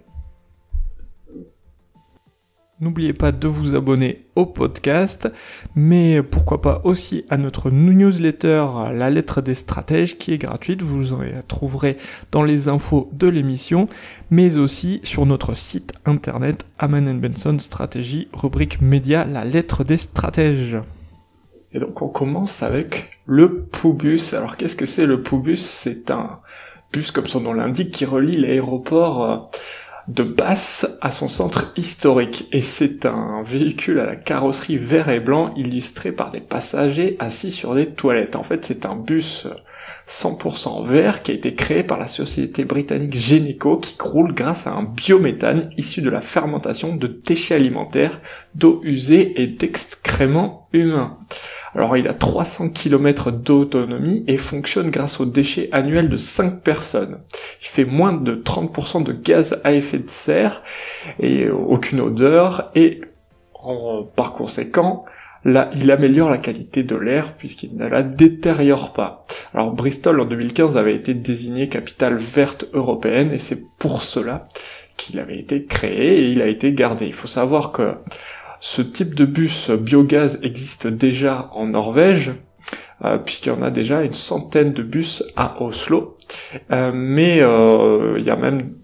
N'oubliez 2.80 3.12
pas 3.12 3.32
de 3.32 3.48
vous 3.48 3.74
abonner 3.74 4.26
au 4.36 4.46
podcast, 4.46 5.28
mais 5.74 6.22
pourquoi 6.22 6.62
pas 6.62 6.80
aussi 6.84 7.24
à 7.28 7.36
notre 7.36 7.72
newsletter 7.72 8.66
La 8.94 9.10
lettre 9.10 9.40
des 9.40 9.56
stratèges 9.56 10.16
qui 10.16 10.32
est 10.32 10.38
gratuite, 10.38 10.82
vous 10.82 11.12
en 11.12 11.22
trouverez 11.48 11.96
dans 12.30 12.44
les 12.44 12.68
infos 12.68 13.10
de 13.12 13.26
l'émission, 13.26 13.88
mais 14.30 14.58
aussi 14.58 15.00
sur 15.02 15.26
notre 15.26 15.54
site 15.54 15.92
internet 16.04 16.66
Aman 16.78 17.18
Benson 17.18 17.58
Stratégie, 17.58 18.28
rubrique 18.32 18.80
média 18.80 19.24
La 19.24 19.44
lettre 19.44 19.82
des 19.82 19.96
stratèges. 19.96 20.78
Et 21.72 21.80
donc 21.80 22.00
on 22.00 22.08
commence 22.08 22.62
avec 22.62 23.10
le 23.26 23.62
Poubus. 23.62 24.34
Alors 24.34 24.56
qu'est-ce 24.56 24.76
que 24.76 24.86
c'est 24.86 25.06
le 25.06 25.20
Poubus 25.20 25.56
C'est 25.56 26.12
un 26.12 26.38
bus 26.92 27.10
comme 27.10 27.26
son 27.26 27.40
nom 27.40 27.54
l'indique 27.54 27.90
qui 27.90 28.04
relie 28.04 28.36
l'aéroport 28.36 29.24
euh, 29.24 29.36
de 30.08 30.22
Basse 30.22 30.96
à 31.02 31.10
son 31.10 31.28
centre 31.28 31.72
historique 31.76 32.48
et 32.50 32.62
c'est 32.62 33.04
un 33.04 33.42
véhicule 33.44 34.00
à 34.00 34.06
la 34.06 34.16
carrosserie 34.16 34.78
vert 34.78 35.10
et 35.10 35.20
blanc 35.20 35.50
illustré 35.54 36.12
par 36.12 36.30
des 36.30 36.40
passagers 36.40 37.16
assis 37.18 37.52
sur 37.52 37.74
des 37.74 37.90
toilettes. 37.90 38.36
En 38.36 38.42
fait 38.42 38.64
c'est 38.64 38.86
un 38.86 38.96
bus 38.96 39.46
100% 40.08 40.86
vert 40.86 41.22
qui 41.22 41.30
a 41.30 41.34
été 41.34 41.54
créé 41.54 41.82
par 41.82 41.98
la 41.98 42.06
société 42.06 42.64
britannique 42.64 43.14
Geneco 43.14 43.76
qui 43.76 43.96
croule 43.96 44.32
grâce 44.32 44.66
à 44.66 44.72
un 44.72 44.82
biométhane 44.82 45.70
issu 45.76 46.00
de 46.00 46.10
la 46.10 46.20
fermentation 46.20 46.96
de 46.96 47.06
déchets 47.06 47.54
alimentaires, 47.54 48.20
d'eau 48.54 48.80
usée 48.84 49.40
et 49.42 49.46
d'excréments 49.46 50.68
humains. 50.72 51.18
Alors 51.74 51.96
il 51.96 52.08
a 52.08 52.14
300 52.14 52.70
km 52.70 53.30
d'autonomie 53.30 54.24
et 54.26 54.36
fonctionne 54.36 54.90
grâce 54.90 55.20
aux 55.20 55.26
déchets 55.26 55.68
annuels 55.72 56.08
de 56.08 56.16
5 56.16 56.62
personnes. 56.62 57.20
Il 57.60 57.66
fait 57.66 57.84
moins 57.84 58.12
de 58.12 58.34
30% 58.34 59.02
de 59.02 59.12
gaz 59.12 59.60
à 59.64 59.72
effet 59.72 59.98
de 59.98 60.10
serre 60.10 60.62
et 61.20 61.48
aucune 61.50 62.00
odeur 62.00 62.70
et 62.74 63.02
par 64.16 64.32
conséquent 64.32 65.04
Là, 65.44 65.70
il 65.74 65.90
améliore 65.90 66.30
la 66.30 66.38
qualité 66.38 66.82
de 66.82 66.96
l'air 66.96 67.36
puisqu'il 67.36 67.76
ne 67.76 67.86
la 67.86 68.02
détériore 68.02 68.92
pas. 68.92 69.22
Alors 69.54 69.72
Bristol 69.72 70.20
en 70.20 70.24
2015 70.24 70.76
avait 70.76 70.94
été 70.94 71.14
désigné 71.14 71.68
capitale 71.68 72.16
verte 72.16 72.66
européenne 72.72 73.32
et 73.32 73.38
c'est 73.38 73.62
pour 73.78 74.02
cela 74.02 74.48
qu'il 74.96 75.18
avait 75.20 75.38
été 75.38 75.64
créé 75.64 76.18
et 76.18 76.32
il 76.32 76.42
a 76.42 76.46
été 76.46 76.72
gardé. 76.72 77.06
Il 77.06 77.14
faut 77.14 77.28
savoir 77.28 77.72
que 77.72 77.94
ce 78.60 78.82
type 78.82 79.14
de 79.14 79.24
bus 79.24 79.70
biogaz 79.70 80.40
existe 80.42 80.88
déjà 80.88 81.48
en 81.52 81.66
Norvège, 81.66 82.32
euh, 83.04 83.18
puisqu'il 83.18 83.50
y 83.50 83.52
en 83.52 83.62
a 83.62 83.70
déjà 83.70 84.02
une 84.02 84.14
centaine 84.14 84.72
de 84.72 84.82
bus 84.82 85.22
à 85.36 85.62
Oslo. 85.62 86.16
Euh, 86.72 86.90
mais 86.92 87.40
euh, 87.40 88.16
il 88.18 88.24
y 88.24 88.30
a 88.30 88.36
même 88.36 88.74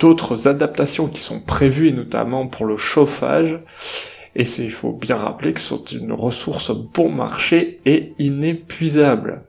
d'autres 0.00 0.48
adaptations 0.48 1.06
qui 1.06 1.20
sont 1.20 1.40
prévues, 1.40 1.88
et 1.88 1.92
notamment 1.92 2.48
pour 2.48 2.66
le 2.66 2.76
chauffage. 2.76 3.60
Et 4.36 4.44
il 4.44 4.70
faut 4.70 4.92
bien 4.92 5.16
rappeler 5.16 5.52
que 5.52 5.60
c'est 5.60 5.92
une 5.92 6.12
ressource 6.12 6.70
bon 6.70 7.10
marché 7.10 7.80
et 7.84 8.14
inépuisable. 8.18 9.42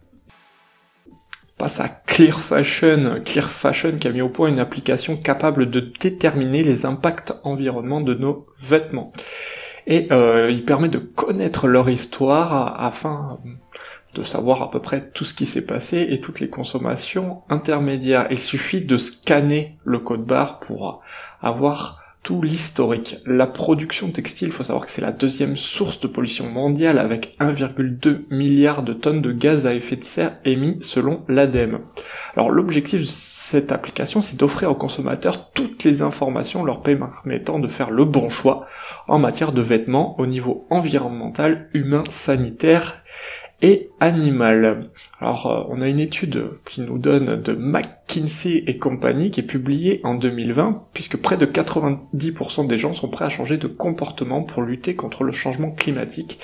passe 1.57 1.79
à 1.79 1.89
Clear 1.89 2.39
Fashion. 2.39 3.21
Clear 3.23 3.49
Fashion 3.49 3.93
qui 3.99 4.07
a 4.07 4.11
mis 4.11 4.21
au 4.21 4.29
point 4.29 4.49
une 4.49 4.59
application 4.59 5.17
capable 5.17 5.69
de 5.69 5.79
déterminer 5.79 6.63
les 6.63 6.85
impacts 6.85 7.33
environnement 7.43 8.01
de 8.01 8.15
nos 8.15 8.47
vêtements. 8.59 9.11
Et 9.85 10.07
euh, 10.11 10.49
il 10.49 10.65
permet 10.65 10.89
de 10.89 10.97
connaître 10.99 11.67
leur 11.67 11.89
histoire 11.89 12.81
afin 12.81 13.39
de 14.13 14.23
savoir 14.23 14.61
à 14.61 14.69
peu 14.69 14.79
près 14.79 15.09
tout 15.11 15.23
ce 15.23 15.33
qui 15.33 15.45
s'est 15.45 15.65
passé 15.65 16.07
et 16.09 16.19
toutes 16.19 16.39
les 16.39 16.49
consommations 16.49 17.43
intermédiaires. 17.49 18.27
Il 18.29 18.39
suffit 18.39 18.81
de 18.81 18.97
scanner 18.97 19.77
le 19.83 19.99
code 19.99 20.25
barre 20.25 20.59
pour 20.59 21.01
avoir 21.41 22.00
tout 22.23 22.41
l'historique. 22.41 23.17
La 23.25 23.47
production 23.47 24.11
textile, 24.11 24.49
il 24.49 24.53
faut 24.53 24.63
savoir 24.63 24.85
que 24.85 24.91
c'est 24.91 25.01
la 25.01 25.11
deuxième 25.11 25.55
source 25.55 25.99
de 25.99 26.07
pollution 26.07 26.49
mondiale 26.49 26.99
avec 26.99 27.35
1,2 27.39 28.25
milliard 28.29 28.83
de 28.83 28.93
tonnes 28.93 29.21
de 29.21 29.31
gaz 29.31 29.65
à 29.65 29.73
effet 29.73 29.95
de 29.95 30.03
serre 30.03 30.37
émis 30.45 30.77
selon 30.81 31.23
l'ADEME. 31.27 31.79
Alors 32.35 32.51
l'objectif 32.51 33.01
de 33.01 33.05
cette 33.05 33.71
application, 33.71 34.21
c'est 34.21 34.37
d'offrir 34.37 34.69
aux 34.69 34.75
consommateurs 34.75 35.51
toutes 35.51 35.83
les 35.83 36.03
informations 36.03 36.63
leur 36.63 36.83
permettant 36.83 37.59
de 37.59 37.67
faire 37.67 37.89
le 37.89 38.05
bon 38.05 38.29
choix 38.29 38.67
en 39.07 39.17
matière 39.17 39.51
de 39.51 39.61
vêtements 39.61 40.19
au 40.19 40.27
niveau 40.27 40.67
environnemental, 40.69 41.69
humain, 41.73 42.03
sanitaire 42.09 43.03
et 43.61 43.89
animal. 43.99 44.89
Alors, 45.19 45.47
euh, 45.47 45.63
on 45.69 45.81
a 45.81 45.87
une 45.87 45.99
étude 45.99 46.49
qui 46.65 46.81
nous 46.81 46.97
donne 46.97 47.41
de 47.41 47.53
McKinsey 47.53 48.63
et 48.67 48.77
compagnie 48.77 49.31
qui 49.31 49.41
est 49.41 49.43
publiée 49.43 50.01
en 50.03 50.15
2020, 50.15 50.87
puisque 50.93 51.17
près 51.17 51.37
de 51.37 51.45
90% 51.45 52.67
des 52.67 52.77
gens 52.77 52.93
sont 52.93 53.09
prêts 53.09 53.25
à 53.25 53.29
changer 53.29 53.57
de 53.57 53.67
comportement 53.67 54.43
pour 54.43 54.63
lutter 54.63 54.95
contre 54.95 55.23
le 55.23 55.31
changement 55.31 55.71
climatique, 55.71 56.39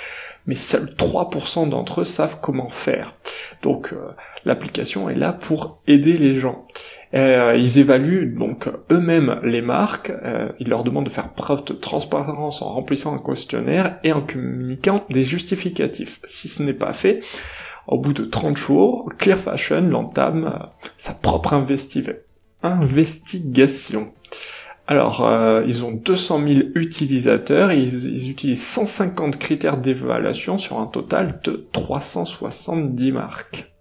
mais 0.46 0.56
seuls 0.56 0.94
3% 0.98 1.70
d'entre 1.70 2.02
eux 2.02 2.06
savent 2.06 2.40
comment 2.42 2.70
faire. 2.70 3.16
Donc, 3.64 3.94
euh, 3.94 4.12
l'application 4.48 5.10
est 5.10 5.16
là 5.16 5.34
pour 5.34 5.80
aider 5.86 6.18
les 6.18 6.40
gens. 6.40 6.66
Euh, 7.14 7.56
ils 7.58 7.80
évaluent 7.80 8.36
donc 8.36 8.68
eux-mêmes 8.92 9.40
les 9.44 9.62
marques, 9.62 10.10
euh, 10.10 10.50
ils 10.60 10.68
leur 10.68 10.84
demandent 10.84 11.06
de 11.06 11.10
faire 11.10 11.30
preuve 11.30 11.64
de 11.66 11.74
transparence 11.74 12.62
en 12.62 12.74
remplissant 12.74 13.16
un 13.16 13.20
questionnaire 13.20 13.98
et 14.04 14.12
en 14.12 14.22
communiquant 14.22 15.06
des 15.10 15.24
justificatifs. 15.24 16.20
Si 16.24 16.48
ce 16.48 16.64
n'est 16.64 16.74
pas 16.74 16.94
fait, 16.94 17.22
Au 17.88 17.98
bout 17.98 18.12
de 18.12 18.26
30 18.26 18.58
jours, 18.58 19.10
Clear 19.18 19.38
Fashion 19.38 19.94
entame 19.94 20.52
euh, 20.54 20.66
sa 20.98 21.14
propre 21.14 21.54
investigation. 22.62 24.12
Alors, 24.90 25.30
ils 25.66 25.84
ont 25.84 25.92
200 25.92 26.48
000 26.48 26.60
utilisateurs 26.76 27.72
et 27.72 27.80
ils, 27.80 28.06
ils 28.06 28.32
utilisent 28.32 28.66
150 28.66 29.38
critères 29.38 29.78
d'évaluation 29.78 30.58
sur 30.58 30.80
un 30.80 30.88
total 30.88 31.42
de 31.44 31.68
370 31.74 33.12
marques 33.12 33.77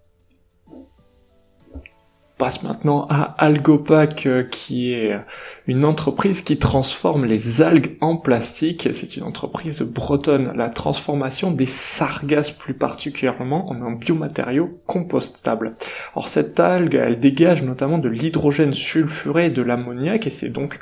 passe 2.37 2.63
maintenant 2.63 3.07
à 3.09 3.35
Algopac, 3.37 4.25
euh, 4.25 4.43
qui 4.43 4.93
est 4.93 5.17
une 5.65 5.85
entreprise 5.85 6.41
qui 6.41 6.57
transforme 6.57 7.25
les 7.25 7.61
algues 7.61 7.97
en 7.99 8.17
plastique. 8.17 8.89
C'est 8.93 9.17
une 9.17 9.23
entreprise 9.23 9.81
bretonne. 9.81 10.53
La 10.55 10.69
transformation 10.69 11.51
des 11.51 11.65
sargasses 11.65 12.51
plus 12.51 12.73
particulièrement 12.73 13.69
en 13.69 13.81
un 13.81 13.93
biomatériau 13.93 14.79
compostable. 14.85 15.73
Alors 16.13 16.27
cette 16.27 16.59
algue, 16.59 16.95
elle 16.95 17.19
dégage 17.19 17.63
notamment 17.63 17.97
de 17.97 18.09
l'hydrogène 18.09 18.73
sulfuré 18.73 19.47
et 19.47 19.51
de 19.51 19.61
l'ammoniac 19.61 20.27
et 20.27 20.31
c'est 20.31 20.49
donc 20.49 20.79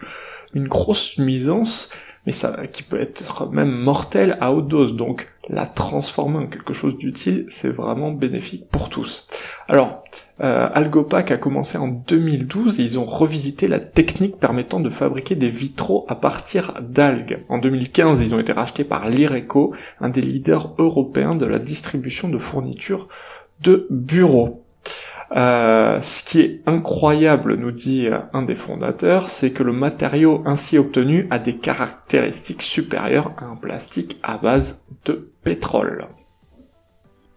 une 0.53 0.67
grosse 0.67 1.17
nuisance 1.17 1.89
mais 2.25 2.31
ça, 2.31 2.67
qui 2.67 2.83
peut 2.83 2.99
être 2.99 3.49
même 3.51 3.71
mortel 3.71 4.37
à 4.41 4.51
haute 4.51 4.67
dose. 4.67 4.95
Donc, 4.95 5.27
la 5.49 5.65
transformer 5.65 6.39
en 6.39 6.47
quelque 6.47 6.73
chose 6.73 6.97
d'utile, 6.97 7.45
c'est 7.47 7.69
vraiment 7.69 8.11
bénéfique 8.11 8.67
pour 8.69 8.89
tous. 8.89 9.27
Alors, 9.67 10.03
euh, 10.41 10.67
Algopac 10.73 11.31
a 11.31 11.37
commencé 11.37 11.77
en 11.77 11.87
2012 11.87 12.79
et 12.79 12.83
ils 12.83 12.99
ont 12.99 13.05
revisité 13.05 13.67
la 13.67 13.79
technique 13.79 14.37
permettant 14.37 14.79
de 14.79 14.89
fabriquer 14.89 15.35
des 15.35 15.47
vitraux 15.47 16.05
à 16.09 16.15
partir 16.15 16.73
d'algues. 16.81 17.43
En 17.47 17.57
2015, 17.57 18.21
ils 18.21 18.35
ont 18.35 18.39
été 18.39 18.51
rachetés 18.51 18.83
par 18.83 19.07
l'Ireco, 19.07 19.73
un 20.01 20.09
des 20.09 20.21
leaders 20.21 20.73
européens 20.77 21.35
de 21.35 21.45
la 21.45 21.59
distribution 21.59 22.27
de 22.27 22.37
fournitures 22.37 23.07
de 23.61 23.87
bureaux. 23.89 24.65
Euh, 25.35 25.99
ce 25.99 26.23
qui 26.23 26.39
est 26.39 26.61
incroyable, 26.65 27.55
nous 27.55 27.71
dit 27.71 28.07
un 28.33 28.41
des 28.43 28.55
fondateurs, 28.55 29.29
c'est 29.29 29.51
que 29.51 29.63
le 29.63 29.73
matériau 29.73 30.41
ainsi 30.45 30.77
obtenu 30.77 31.27
a 31.29 31.39
des 31.39 31.57
caractéristiques 31.57 32.61
supérieures 32.61 33.33
à 33.37 33.45
un 33.45 33.57
plastique 33.57 34.17
à 34.23 34.37
base 34.37 34.85
de 35.03 35.31
pétrole. 35.43 36.07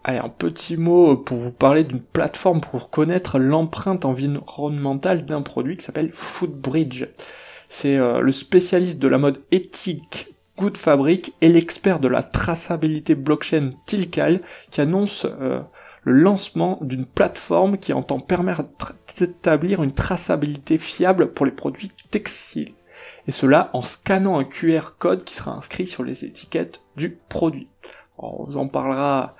Allez, 0.04 0.18
un 0.18 0.28
petit 0.28 0.76
mot 0.76 1.16
pour 1.16 1.38
vous 1.38 1.52
parler 1.52 1.82
d'une 1.82 2.00
plateforme 2.00 2.61
pour 2.61 2.90
connaître 2.90 3.38
l'empreinte 3.38 4.04
environnementale 4.04 5.24
d'un 5.24 5.42
produit 5.42 5.76
qui 5.76 5.84
s'appelle 5.84 6.11
Foodbridge. 6.12 7.06
C'est 7.68 7.98
euh, 7.98 8.20
le 8.20 8.32
spécialiste 8.32 9.00
de 9.00 9.08
la 9.08 9.18
mode 9.18 9.40
éthique 9.50 10.28
Good 10.56 10.76
Fabric 10.76 11.34
et 11.40 11.48
l'expert 11.48 12.00
de 12.00 12.08
la 12.08 12.22
traçabilité 12.22 13.14
blockchain 13.14 13.72
Tilcal 13.87 14.40
qui 14.70 14.80
annonce 14.80 15.26
euh, 15.26 15.61
lancement 16.12 16.79
d'une 16.81 17.07
plateforme 17.07 17.79
qui 17.79 17.92
entend 17.92 18.21
permettre 18.21 18.94
d'établir 19.18 19.83
une 19.83 19.94
traçabilité 19.94 20.79
fiable 20.79 21.33
pour 21.33 21.47
les 21.47 21.53
produits 21.53 21.92
textiles. 22.11 22.75
Et 23.27 23.33
cela 23.33 23.71
en 23.73 23.83
scannant 23.83 24.38
un 24.38 24.44
QR 24.44 24.97
code 24.99 25.25
qui 25.25 25.35
sera 25.35 25.53
inscrit 25.53 25.87
sur 25.87 26.03
les 26.03 26.25
étiquettes 26.25 26.83
du 26.97 27.11
produit. 27.11 27.68
on 28.18 28.44
vous 28.44 28.57
en 28.57 28.68
parlera 28.68 29.37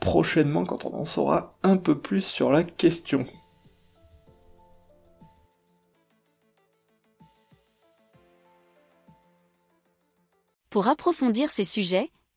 prochainement 0.00 0.64
quand 0.64 0.84
on 0.84 0.94
en 0.94 1.04
saura 1.04 1.56
un 1.62 1.76
peu 1.76 1.98
plus 1.98 2.24
sur 2.24 2.50
la 2.52 2.64
question. 2.64 3.26
Pour 10.70 10.86
approfondir 10.86 11.50
ces 11.50 11.64
sujets, 11.64 12.10